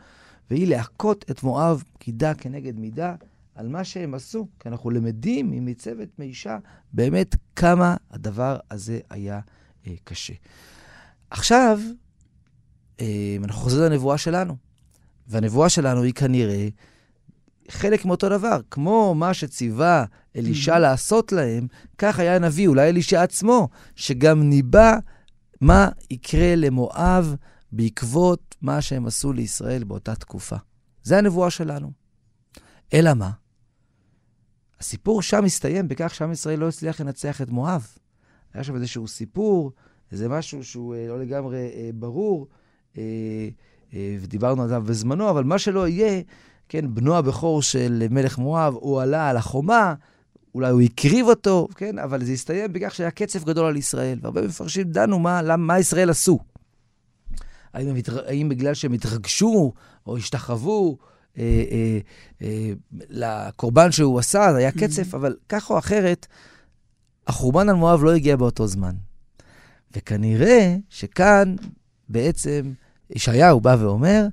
והיא 0.49 0.67
להכות 0.67 1.25
את 1.31 1.43
מואב 1.43 1.83
מידה 2.07 2.33
כנגד 2.33 2.79
מידה 2.79 3.15
על 3.55 3.67
מה 3.67 3.83
שהם 3.83 4.13
עשו, 4.13 4.47
כי 4.59 4.69
אנחנו 4.69 4.89
למדים 4.89 5.51
ממצבת 5.51 6.19
מישה 6.19 6.57
באמת 6.93 7.35
כמה 7.55 7.95
הדבר 8.11 8.57
הזה 8.71 8.99
היה 9.09 9.39
אה, 9.87 9.93
קשה. 10.03 10.33
עכשיו, 11.29 11.79
אה, 12.99 13.37
אנחנו 13.43 13.61
חוזרים 13.61 13.91
לנבואה 13.91 14.17
שלנו, 14.17 14.55
והנבואה 15.27 15.69
שלנו 15.69 16.03
היא 16.03 16.13
כנראה 16.13 16.67
חלק 17.69 18.05
מאותו 18.05 18.29
דבר. 18.29 18.59
כמו 18.71 19.15
מה 19.15 19.33
שציווה 19.33 20.05
אלישע 20.35 20.75
mm-hmm. 20.75 20.79
לעשות 20.79 21.31
להם, 21.31 21.67
כך 21.97 22.19
היה 22.19 22.35
הנביא, 22.35 22.67
אולי 22.67 22.89
אלישע 22.89 23.23
עצמו, 23.23 23.69
שגם 23.95 24.49
ניבא 24.49 24.97
מה 25.61 25.89
יקרה 26.09 26.55
למואב 26.55 27.35
בעקבות 27.71 28.55
מה 28.61 28.81
שהם 28.81 29.05
עשו 29.05 29.33
לישראל 29.33 29.83
באותה 29.83 30.15
תקופה. 30.15 30.55
זה 31.03 31.17
הנבואה 31.17 31.49
שלנו. 31.49 31.91
אלא 32.93 33.13
מה? 33.13 33.31
הסיפור 34.79 35.21
שם 35.21 35.45
הסתיים 35.45 35.87
בכך 35.87 36.15
שעם 36.15 36.31
ישראל 36.31 36.59
לא 36.59 36.67
הצליח 36.67 37.01
לנצח 37.01 37.41
את 37.41 37.49
מואב. 37.49 37.87
היה 38.53 38.63
שם 38.63 38.75
איזשהו 38.75 39.07
סיפור 39.07 39.71
זה 40.11 40.29
משהו 40.29 40.63
שהוא 40.63 40.95
אה, 40.95 41.07
לא 41.07 41.19
לגמרי 41.19 41.57
אה, 41.57 41.89
ברור, 41.93 42.47
אה, 42.97 43.49
ודיברנו 43.93 44.63
עליו 44.63 44.83
בזמנו, 44.85 45.29
אבל 45.29 45.43
מה 45.43 45.59
שלא 45.59 45.87
יהיה, 45.87 46.21
כן, 46.69 46.93
בנו 46.93 47.15
הבכור 47.15 47.61
של 47.61 48.07
מלך 48.09 48.37
מואב, 48.37 48.73
הוא 48.73 49.01
עלה 49.01 49.29
על 49.29 49.37
החומה, 49.37 49.93
אולי 50.57 50.71
הוא 50.71 50.81
הקריב 50.81 51.27
אותו, 51.27 51.67
כן, 51.75 51.99
אבל 51.99 52.25
זה 52.25 52.31
הסתיים 52.31 52.73
בכך 52.73 52.95
שהיה 52.95 53.11
קצף 53.11 53.43
גדול 53.43 53.65
על 53.65 53.77
ישראל. 53.77 54.19
והרבה 54.21 54.41
מפרשים 54.41 54.91
דנו 54.91 55.19
מה, 55.19 55.41
למה, 55.41 55.57
מה 55.57 55.79
ישראל 55.79 56.09
עשו. 56.09 56.39
האם, 57.73 57.95
האם 58.27 58.49
בגלל 58.49 58.73
שהם 58.73 58.93
התרגשו 58.93 59.73
או 60.07 60.17
השתחוו 60.17 60.97
אה, 61.37 61.63
אה, 61.71 61.99
אה, 62.41 62.71
לקורבן 63.09 63.91
שהוא 63.91 64.19
עשה, 64.19 64.47
זה 64.51 64.57
היה 64.57 64.71
קצף, 64.71 65.13
אבל 65.15 65.35
כך 65.49 65.69
או 65.69 65.77
אחרת, 65.77 66.27
החורבן 67.27 67.69
על 67.69 67.75
מואב 67.75 68.03
לא 68.03 68.13
הגיע 68.15 68.35
באותו 68.35 68.67
זמן. 68.67 68.95
וכנראה 69.95 70.75
שכאן 70.89 71.55
בעצם 72.09 72.73
ישעיהו 73.09 73.61
בא 73.61 73.75
ואומר, 73.79 74.27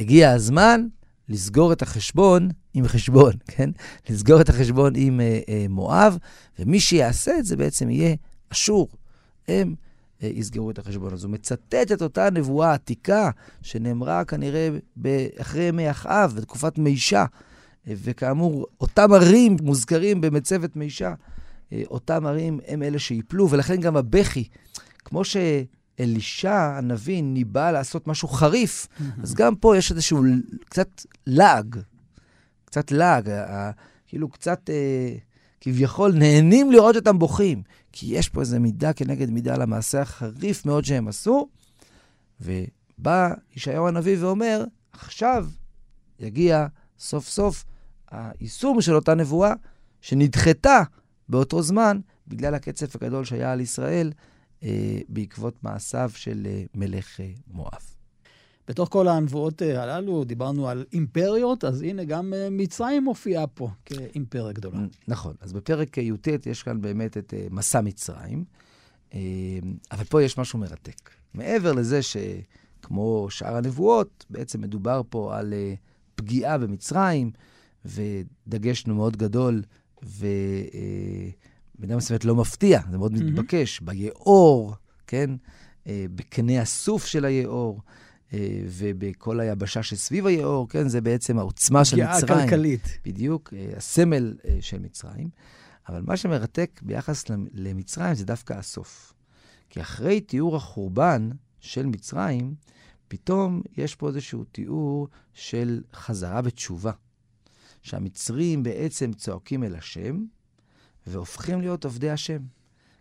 הגיע 0.00 0.30
הזמן 0.30 0.86
לסגור 1.32 1.72
את 1.72 1.82
החשבון 1.82 2.48
עם 2.74 2.88
חשבון, 2.88 3.32
כן? 3.56 3.70
לסגור 4.10 4.40
את 4.40 4.48
החשבון 4.48 4.92
עם 4.96 5.20
אה, 5.20 5.40
אה, 5.48 5.66
מואב, 5.68 6.18
ומי 6.58 6.80
שיעשה 6.80 7.38
את 7.38 7.44
זה 7.44 7.56
בעצם 7.56 7.90
יהיה 7.90 8.14
אשור. 8.52 8.88
הם 9.48 9.74
אה, 10.22 10.28
יסגרו 10.34 10.70
את 10.70 10.78
החשבון. 10.78 11.12
אז 11.12 11.24
הוא 11.24 11.32
מצטט 11.32 11.92
את 11.92 12.02
אותה 12.02 12.30
נבואה 12.30 12.72
עתיקה 12.72 13.30
שנאמרה 13.62 14.24
כנראה 14.24 14.68
אחרי 15.40 15.62
ימי 15.62 15.90
אחאב, 15.90 16.34
בתקופת 16.36 16.78
מישה. 16.78 17.24
אה, 17.88 17.94
וכאמור, 17.96 18.66
אותם 18.80 19.12
ערים 19.12 19.56
מוזכרים 19.62 20.20
במצבת 20.20 20.76
מישה. 20.76 21.14
אה, 21.72 21.82
אותם 21.90 22.26
ערים 22.26 22.60
הם 22.66 22.82
אלה 22.82 22.98
שיפלו, 22.98 23.50
ולכן 23.50 23.80
גם 23.80 23.96
הבכי, 23.96 24.44
כמו 25.04 25.24
שאלישע 25.98 26.76
הנביא 26.78 27.22
ניבא 27.22 27.70
לעשות 27.70 28.06
משהו 28.06 28.28
חריף, 28.28 28.88
אז 29.22 29.34
גם 29.34 29.54
פה 29.56 29.76
יש 29.76 29.90
איזשהו 29.90 30.22
קצת 30.64 30.88
לעג, 31.26 31.78
קצת 32.64 32.92
לעג, 32.92 33.30
כאילו 34.06 34.28
קצת 34.28 34.70
אה, 34.70 35.14
כביכול 35.60 36.12
נהנים 36.12 36.72
לראות 36.72 36.96
אותם 36.96 37.18
בוכים, 37.18 37.62
כי 37.92 38.06
יש 38.06 38.28
פה 38.28 38.40
איזו 38.40 38.60
מידה 38.60 38.92
כנגד 38.92 39.30
מידה 39.30 39.54
על 39.54 39.62
המעשה 39.62 40.00
החריף 40.00 40.66
מאוד 40.66 40.84
שהם 40.84 41.08
עשו, 41.08 41.48
ובא 42.40 43.34
ישעיהו 43.56 43.88
הנביא 43.88 44.16
ואומר, 44.20 44.64
עכשיו 44.92 45.46
יגיע 46.18 46.66
סוף 46.98 47.28
סוף 47.28 47.64
היישום 48.10 48.80
של 48.80 48.94
אותה 48.94 49.14
נבואה 49.14 49.52
שנדחתה 50.00 50.82
באותו 51.28 51.62
זמן, 51.62 52.00
בגלל 52.28 52.54
הקצף 52.54 52.96
הגדול 52.96 53.24
שהיה 53.24 53.52
על 53.52 53.60
ישראל 53.60 54.12
בעקבות 55.08 55.64
מעשיו 55.64 56.10
של 56.14 56.46
אה, 56.46 56.64
מלך 56.74 57.20
אה, 57.20 57.30
מואב. 57.50 57.92
בתוך 58.68 58.88
כל 58.88 59.08
הנבואות 59.08 59.62
אה, 59.62 59.82
הללו 59.82 60.24
דיברנו 60.24 60.68
על 60.68 60.84
אימפריות, 60.92 61.64
אז 61.64 61.82
הנה 61.82 62.04
גם 62.04 62.34
אה, 62.34 62.48
מצרים 62.50 63.04
מופיעה 63.04 63.46
פה 63.46 63.68
כאימפריה 63.84 64.52
גדולה. 64.52 64.78
נכון, 65.08 65.34
אז 65.40 65.52
בפרק 65.52 65.98
י"ט 65.98 66.46
יש 66.46 66.62
כאן 66.62 66.80
באמת 66.80 67.18
את 67.18 67.34
אה, 67.34 67.46
מסע 67.50 67.80
מצרים, 67.80 68.44
אה, 69.14 69.20
אבל 69.92 70.04
פה 70.04 70.22
יש 70.22 70.38
משהו 70.38 70.58
מרתק. 70.58 71.10
מעבר 71.34 71.72
לזה 71.72 72.00
שכמו 72.02 73.26
שאר 73.30 73.56
הנבואות, 73.56 74.26
בעצם 74.30 74.60
מדובר 74.60 75.02
פה 75.08 75.38
על 75.38 75.52
אה, 75.52 75.74
פגיעה 76.14 76.58
במצרים, 76.58 77.30
ודגש 77.84 78.86
מאוד 78.86 79.16
גדול 79.16 79.62
ובמידה 81.74 81.96
מסוימת 81.96 82.24
לא 82.24 82.34
מפתיע, 82.34 82.80
זה 82.90 82.98
מאוד 82.98 83.14
mm-hmm. 83.14 83.24
מתבקש, 83.24 83.80
ביאור, 83.80 84.74
כן? 85.06 85.30
אה, 85.86 86.04
בקנה 86.14 86.60
הסוף 86.60 87.06
של 87.06 87.24
היאור. 87.24 87.80
ובכל 88.68 89.40
היבשה 89.40 89.82
שסביב 89.82 90.26
היאור, 90.26 90.68
כן, 90.68 90.88
זה 90.88 91.00
בעצם 91.00 91.38
העוצמה 91.38 91.84
של 91.84 91.96
מצרים. 91.96 92.22
פגיעה 92.22 92.42
כלכלית. 92.44 92.98
בדיוק, 93.04 93.54
הסמל 93.76 94.34
של 94.60 94.78
מצרים. 94.78 95.28
אבל 95.88 96.02
מה 96.06 96.16
שמרתק 96.16 96.80
ביחס 96.82 97.24
למצרים 97.52 98.14
זה 98.14 98.24
דווקא 98.24 98.52
הסוף. 98.52 99.12
כי 99.70 99.80
אחרי 99.80 100.20
תיאור 100.20 100.56
החורבן 100.56 101.30
של 101.60 101.86
מצרים, 101.86 102.54
פתאום 103.08 103.62
יש 103.76 103.94
פה 103.94 104.08
איזשהו 104.08 104.44
תיאור 104.44 105.08
של 105.34 105.82
חזרה 105.94 106.42
בתשובה. 106.42 106.92
שהמצרים 107.82 108.62
בעצם 108.62 109.12
צועקים 109.12 109.64
אל 109.64 109.74
השם, 109.74 110.24
והופכים 111.06 111.60
להיות 111.60 111.84
עובדי 111.84 112.10
השם. 112.10 112.38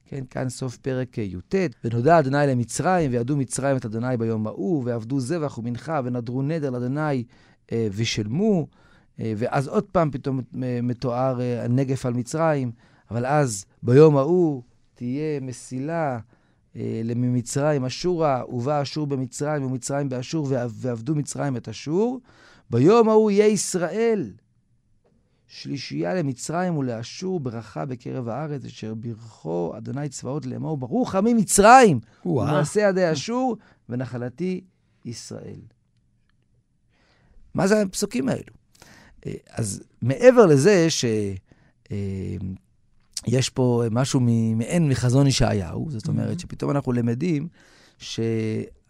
כן, 0.05 0.23
כאן 0.29 0.49
סוף 0.49 0.77
פרק 0.77 1.17
י"ט. 1.17 1.55
ונודע 1.83 2.19
אדוני 2.19 2.47
למצרים, 2.47 3.11
וידעו 3.11 3.37
מצרים 3.37 3.77
את 3.77 3.85
אדוני 3.85 4.17
ביום 4.17 4.47
ההוא, 4.47 4.83
ועבדו 4.85 5.19
זבח 5.19 5.57
ומנחה, 5.57 6.01
ונדרו 6.03 6.41
נדר 6.41 6.69
לאדוני 6.69 7.23
אה, 7.71 7.87
ושלמו. 7.91 8.67
אה, 9.19 9.33
ואז 9.37 9.67
עוד 9.67 9.83
פעם 9.83 10.11
פתאום 10.11 10.39
אה, 10.63 10.79
מתואר 10.83 11.41
אה, 11.41 11.63
הנגף 11.63 12.05
על 12.05 12.13
מצרים, 12.13 12.71
אבל 13.11 13.25
אז 13.25 13.65
ביום 13.83 14.17
ההוא 14.17 14.63
תהיה 14.95 15.39
מסילה 15.39 16.19
ממצרים 17.15 17.85
אשורה, 17.85 18.43
ובא 18.49 18.81
אשור 18.81 19.07
במצרים 19.07 19.65
ומצרים 19.65 20.09
באשור, 20.09 20.47
ועבדו 20.69 21.15
מצרים 21.15 21.57
את 21.57 21.69
אשור. 21.69 22.19
ביום 22.69 23.09
ההוא 23.09 23.31
יהיה 23.31 23.47
ישראל 23.47 24.31
שלישייה 25.53 26.13
למצרים 26.13 26.77
ולאשור 26.77 27.39
ברכה 27.39 27.85
בקרב 27.85 28.29
הארץ, 28.29 28.65
אשר 28.65 28.93
ברכו 28.93 29.73
אדוני 29.77 30.09
צבאות 30.09 30.45
לאמור, 30.45 30.77
ברוך 30.77 31.15
עמי 31.15 31.33
מצרים, 31.33 31.99
ומעשה 32.25 32.81
ידי 32.81 33.11
אשור, 33.11 33.57
ונחלתי 33.89 34.61
ישראל. 35.05 35.59
מה 37.53 37.67
זה 37.67 37.81
הפסוקים 37.81 38.29
האלו? 38.29 38.53
אה, 39.25 39.33
אז 39.49 39.83
מעבר 40.01 40.45
לזה 40.45 40.87
שיש 40.89 41.39
אה, 43.33 43.41
פה 43.53 43.83
משהו 43.91 44.19
מעין 44.55 44.89
מחזון 44.89 45.27
ישעיהו, 45.27 45.87
זאת 45.89 46.07
אומרת. 46.07 46.39
שפתאום 46.39 46.71
אנחנו 46.71 46.91
למדים 46.91 47.47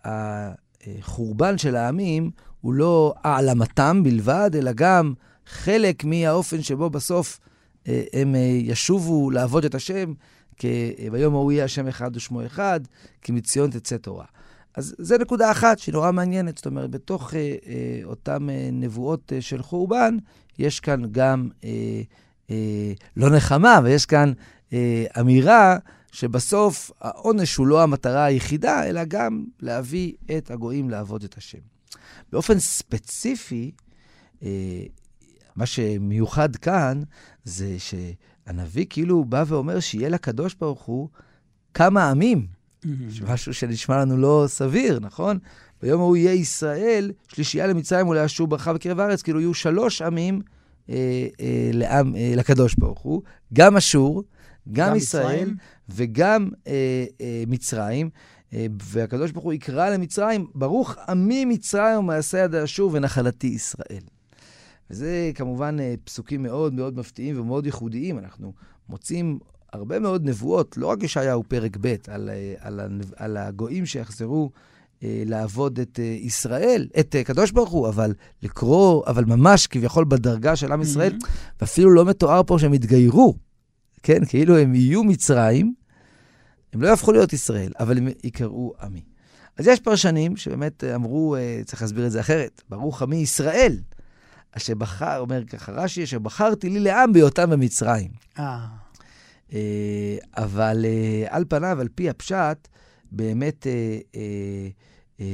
שהחורבן 0.08 1.58
של 1.58 1.76
העמים 1.76 2.32
הוא 2.62 2.74
לא 2.74 3.14
העלמתם 3.24 4.02
בלבד, 4.04 4.52
אלא 4.56 4.72
גם 4.76 5.14
חלק 5.52 6.04
מהאופן 6.04 6.62
שבו 6.62 6.90
בסוף 6.90 7.40
אה, 7.88 8.04
הם 8.14 8.36
ישובו 8.60 9.32
לעבוד 9.32 9.66
את 9.66 9.76
השם, 9.76 10.14
כי 10.58 10.94
ביום 11.12 11.34
ההוא 11.34 11.52
יהיה 11.52 11.66
השם 11.66 11.88
אחד 11.88 12.16
ושמו 12.16 12.46
אחד, 12.46 12.80
כי 13.22 13.32
מציון 13.32 13.72
תצא 13.72 13.98
תורה. 13.98 14.26
אז 14.76 14.96
זו 14.98 15.18
נקודה 15.18 15.52
אחת 15.52 15.80
שהיא 15.80 15.94
נורא 15.94 16.12
מעניינת. 16.12 16.58
זאת 16.58 16.66
אומרת, 16.66 16.92
בתוך 16.92 17.34
אה, 17.34 17.40
אה, 17.40 18.02
אותן 18.04 18.50
אה, 18.50 18.70
נבואות 18.72 19.34
אה, 19.34 19.42
של 19.42 19.62
חורבן, 19.62 20.18
יש 20.60 20.80
כאן 20.80 21.02
גם 21.12 21.50
אה, 21.64 22.02
אה, 22.50 22.94
לא 23.18 23.30
נחמה, 23.30 23.80
ויש 23.84 24.06
כאן 24.06 24.34
אה, 24.74 25.06
אמירה 25.20 25.78
שבסוף 26.12 26.92
העונש 27.02 27.56
הוא 27.56 27.68
לא 27.68 27.84
המטרה 27.84 28.24
היחידה, 28.24 28.90
אלא 28.90 29.02
גם 29.08 29.46
להביא 29.60 30.14
את 30.38 30.52
הגויים 30.52 30.90
לעבוד 30.90 31.24
את 31.24 31.38
השם. 31.38 31.60
באופן 32.32 32.60
ספציפי, 32.60 33.72
אה, 34.44 34.84
מה 35.56 35.66
שמיוחד 35.66 36.56
כאן 36.56 37.02
זה 37.44 37.76
שהנביא 37.80 38.86
כאילו 38.90 39.26
בא 39.26 39.44
ואומר 39.48 39.80
שיהיה 39.80 40.10
לקדוש 40.10 40.56
ברוך 40.56 40.82
הוא 40.82 41.10
כמה 41.74 42.10
עמים. 42.10 42.48
Mm-hmm. 42.48 42.88
משהו 43.28 43.54
שנשמע 43.54 43.98
לנו 43.98 44.18
לא 44.18 44.46
סביר, 44.48 45.00
נכון? 45.00 45.40
ביום 45.82 46.02
ההוא 46.02 46.18
יהיה 46.18 46.34
ישראל, 46.34 47.12
שלישייה 47.28 47.68
למצרים 47.68 48.08
ולאשור 48.08 48.48
ברכה 48.48 48.74
בקרב 48.74 49.00
הארץ, 49.00 49.22
כאילו 49.22 49.40
יהיו 49.40 49.54
שלוש 49.54 50.02
עמים 50.02 50.42
אה, 50.90 51.28
אה, 51.40 51.70
לעם, 51.74 52.16
אה, 52.16 52.34
לקדוש 52.36 52.76
ברוך 52.76 53.00
הוא, 53.00 53.22
גם 53.54 53.78
אשור, 53.78 54.24
גם, 54.72 54.90
גם 54.90 54.96
ישראל 54.96 55.42
מצרים. 55.42 55.56
וגם 55.90 56.50
אה, 56.68 57.06
אה, 57.22 57.44
מצרים. 57.48 58.10
אה, 58.54 58.66
והקדוש 58.84 59.32
ברוך 59.32 59.46
הוא 59.46 59.54
יקרא 59.54 59.90
למצרים, 59.90 60.48
ברוך 60.56 60.96
עמי 61.10 61.46
מצרים 61.46 62.00
ומעשה 62.00 62.40
יד 62.40 62.56
אשור 62.56 62.90
ונחלתי 62.94 63.48
ישראל. 63.48 64.02
וזה 64.92 65.32
כמובן 65.36 65.78
אה, 65.80 65.94
פסוקים 66.04 66.44
מאוד 66.44 66.74
מאוד 66.74 66.98
מפתיעים 66.98 67.40
ומאוד 67.40 67.66
ייחודיים. 67.66 68.18
אנחנו 68.18 68.54
מוצאים 68.90 69.40
הרבה 69.74 70.00
מאוד 70.00 70.26
נבואות, 70.26 70.78
לא 70.78 70.88
רק 70.88 71.04
ישעיהו 71.04 71.44
פרק 71.44 71.78
ב', 71.82 71.96
על, 72.08 72.30
אה, 72.30 72.54
על, 72.60 73.02
על 73.16 73.38
הגויים 73.38 73.86
שיחזרו 73.86 74.52
אה, 75.04 75.24
לעבוד 75.26 75.80
את 75.80 76.00
ישראל, 76.00 76.88
את 77.00 77.16
קדוש 77.26 77.52
ברוך 77.52 77.70
הוא, 77.70 77.88
אבל 77.90 78.14
לקרוא, 78.44 79.04
אבל 79.08 79.26
ממש 79.26 79.68
כביכול 79.68 80.06
בדרגה 80.06 80.56
של 80.56 80.72
עם 80.72 80.82
ישראל, 80.82 81.18
mm-hmm. 81.22 81.58
ואפילו 81.62 81.92
לא 81.92 82.06
מתואר 82.06 82.44
פה 82.44 82.60
שהם 82.60 82.74
יתגיירו, 82.74 83.36
כן? 84.04 84.26
כאילו 84.26 84.58
הם 84.58 84.76
יהיו 84.76 85.04
מצרים, 85.04 85.74
הם 86.74 86.82
לא 86.82 86.88
יהפכו 86.88 87.12
להיות 87.12 87.34
ישראל, 87.34 87.72
אבל 87.80 87.98
הם 87.98 88.08
יקראו 88.24 88.74
עמי. 88.82 89.02
אז 89.58 89.68
יש 89.68 89.80
פרשנים 89.80 90.38
שבאמת 90.38 90.84
אמרו, 90.84 91.36
צריך 91.66 91.82
להסביר 91.82 92.06
את 92.06 92.12
זה 92.12 92.20
אחרת, 92.20 92.62
ברוך 92.70 93.02
עמי 93.02 93.16
ישראל, 93.16 93.78
אשר 94.52 94.76
בחר, 94.76 95.20
אומר 95.20 95.46
ככה 95.46 95.72
רש"י, 95.72 96.04
אשר 96.04 96.20
בחרתי 96.20 96.70
לי 96.70 96.80
לעם 96.80 97.14
בהיותם 97.14 97.50
במצרים. 97.50 98.12
אה. 98.40 98.68
אה, 99.54 100.18
אבל 100.38 100.86
אה, 100.86 101.26
על 101.30 101.46
פניו, 101.50 101.82
על 101.82 101.88
פי 101.96 102.10
הפשט, 102.10 102.68
באמת 103.12 103.68
אה, 103.68 105.26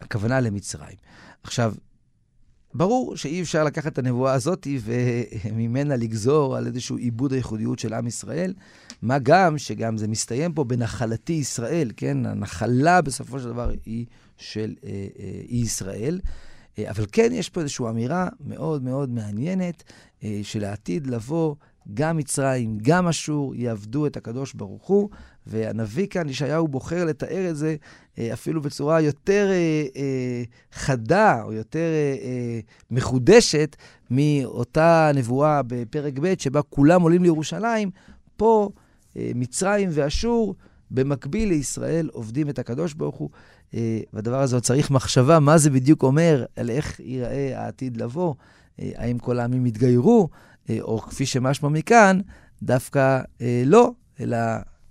הכוונה 0.00 0.40
למצרים. 0.40 0.96
עכשיו, 1.42 1.74
ברור 2.74 3.16
שאי 3.16 3.42
אפשר 3.42 3.64
לקחת 3.64 3.92
את 3.92 3.98
הנבואה 3.98 4.32
הזאת 4.32 4.66
וממנה 4.84 5.96
לגזור 5.96 6.56
על 6.56 6.66
איזשהו 6.66 6.96
עיבוד 6.96 7.32
הייחודיות 7.32 7.78
של 7.78 7.94
עם 7.94 8.06
ישראל, 8.06 8.54
מה 9.02 9.18
גם 9.18 9.58
שגם 9.58 9.96
זה 9.96 10.08
מסתיים 10.08 10.52
פה 10.52 10.64
בנחלתי 10.64 11.32
ישראל, 11.32 11.90
כן? 11.96 12.26
הנחלה 12.26 13.00
בסופו 13.00 13.38
של 13.38 13.46
דבר 13.46 13.70
היא 13.84 14.06
של 14.36 14.74
אה, 14.84 14.90
אה, 15.18 15.40
ישראל. 15.48 16.20
אה, 16.78 16.90
אבל 16.90 17.06
כן, 17.12 17.28
יש 17.32 17.50
פה 17.50 17.60
איזושהי 17.60 17.88
אמירה 17.88 18.28
מאוד 18.40 18.82
מאוד 18.82 19.10
מעניינת 19.10 19.82
אה, 20.24 20.40
של 20.42 20.64
העתיד 20.64 21.06
לבוא 21.06 21.54
גם 21.94 22.16
מצרים, 22.16 22.78
גם 22.82 23.08
אשור, 23.08 23.54
יעבדו 23.54 24.06
את 24.06 24.16
הקדוש 24.16 24.54
ברוך 24.54 24.86
הוא. 24.86 25.08
והנביא 25.46 26.06
כאן, 26.06 26.28
ישעיהו, 26.28 26.68
בוחר 26.68 27.04
לתאר 27.04 27.50
את 27.50 27.56
זה 27.56 27.76
אה, 28.18 28.32
אפילו 28.32 28.62
בצורה 28.62 29.00
יותר 29.00 29.50
חדה 30.72 31.42
או 31.42 31.52
יותר 31.52 31.88
מחודשת 32.90 33.76
מאותה 34.10 35.10
נבואה 35.14 35.60
בפרק 35.66 36.14
ב', 36.22 36.34
שבה 36.38 36.62
כולם 36.62 37.02
עולים 37.02 37.22
לירושלים. 37.22 37.90
פה 38.36 38.70
מצרים 39.16 39.88
ואשור, 39.92 40.54
במקביל 40.90 41.48
לישראל, 41.48 42.08
עובדים 42.12 42.48
את 42.48 42.58
הקדוש 42.58 42.94
ברוך 42.94 43.16
הוא. 43.16 43.30
והדבר 44.12 44.40
הזה 44.40 44.56
עוד 44.56 44.62
צריך 44.62 44.90
מחשבה, 44.90 45.40
מה 45.40 45.58
זה 45.58 45.70
בדיוק 45.70 46.02
אומר, 46.02 46.44
על 46.56 46.70
איך 46.70 47.00
ייראה 47.00 47.60
העתיד 47.60 47.96
לבוא. 47.96 48.34
האם 48.78 49.18
כל 49.18 49.38
העמים 49.38 49.66
יתגיירו? 49.66 50.28
אה, 50.70 50.78
או 50.80 50.98
כפי 50.98 51.26
שמשמע 51.26 51.68
מכאן, 51.68 52.20
דווקא 52.62 53.20
אה, 53.40 53.62
לא, 53.66 53.92
אלא 54.20 54.36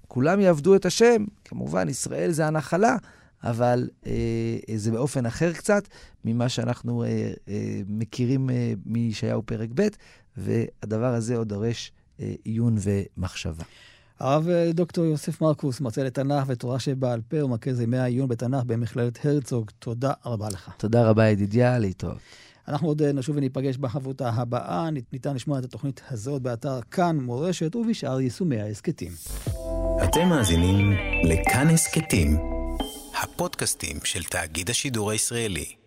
כולם 0.07 0.39
יעבדו 0.39 0.75
את 0.75 0.85
השם. 0.85 1.25
כמובן, 1.45 1.89
ישראל 1.89 2.31
זה 2.31 2.47
הנחלה, 2.47 2.97
אבל 3.43 3.89
אה, 4.05 4.57
זה 4.75 4.91
באופן 4.91 5.25
אחר 5.25 5.53
קצת 5.53 5.87
ממה 6.25 6.49
שאנחנו 6.49 7.03
אה, 7.03 7.31
אה, 7.47 7.81
מכירים 7.87 8.49
אה, 8.49 8.73
מישעיהו 8.85 9.43
פרק 9.45 9.69
ב', 9.75 9.87
והדבר 10.37 11.13
הזה 11.13 11.37
עוד 11.37 11.49
דורש 11.49 11.91
אה, 12.19 12.33
עיון 12.43 12.75
ומחשבה. 12.81 13.63
הרב 14.19 14.49
אה, 14.49 14.71
דוקטור 14.73 15.05
יוסף 15.05 15.41
מרקוס, 15.41 15.81
מרצה 15.81 16.03
לתנ"ך 16.03 16.43
ותורה 16.47 16.79
שבעל 16.79 17.21
פה 17.27 17.43
ומרכז 17.43 17.81
ימי 17.81 17.97
העיון 17.97 18.27
בתנ"ך 18.27 18.63
במכללת 18.63 19.25
הרצוג, 19.25 19.71
תודה 19.79 20.13
רבה 20.25 20.49
לך. 20.49 20.71
תודה 20.77 21.09
רבה, 21.09 21.29
ידידיה, 21.29 21.79
להתראות. 21.79 22.17
אנחנו 22.67 22.87
עוד 22.87 23.01
אה, 23.01 23.11
נשוב 23.11 23.37
וניפגש 23.37 23.77
בחברותה 23.77 24.29
הבאה. 24.29 24.89
ניתן 25.13 25.35
לשמוע 25.35 25.59
את 25.59 25.63
התוכנית 25.63 26.01
הזאת 26.09 26.41
באתר 26.41 26.79
כאן 26.91 27.17
מורשת 27.17 27.75
ובשאר 27.75 28.21
יישומי 28.21 28.61
ההסכתים. 28.61 29.11
אתם 30.03 30.29
מאזינים 30.29 30.91
לכאן 31.23 31.67
הסכתים, 31.67 32.37
הפודקאסטים 33.21 33.97
של 34.03 34.23
תאגיד 34.23 34.69
השידור 34.69 35.11
הישראלי. 35.11 35.82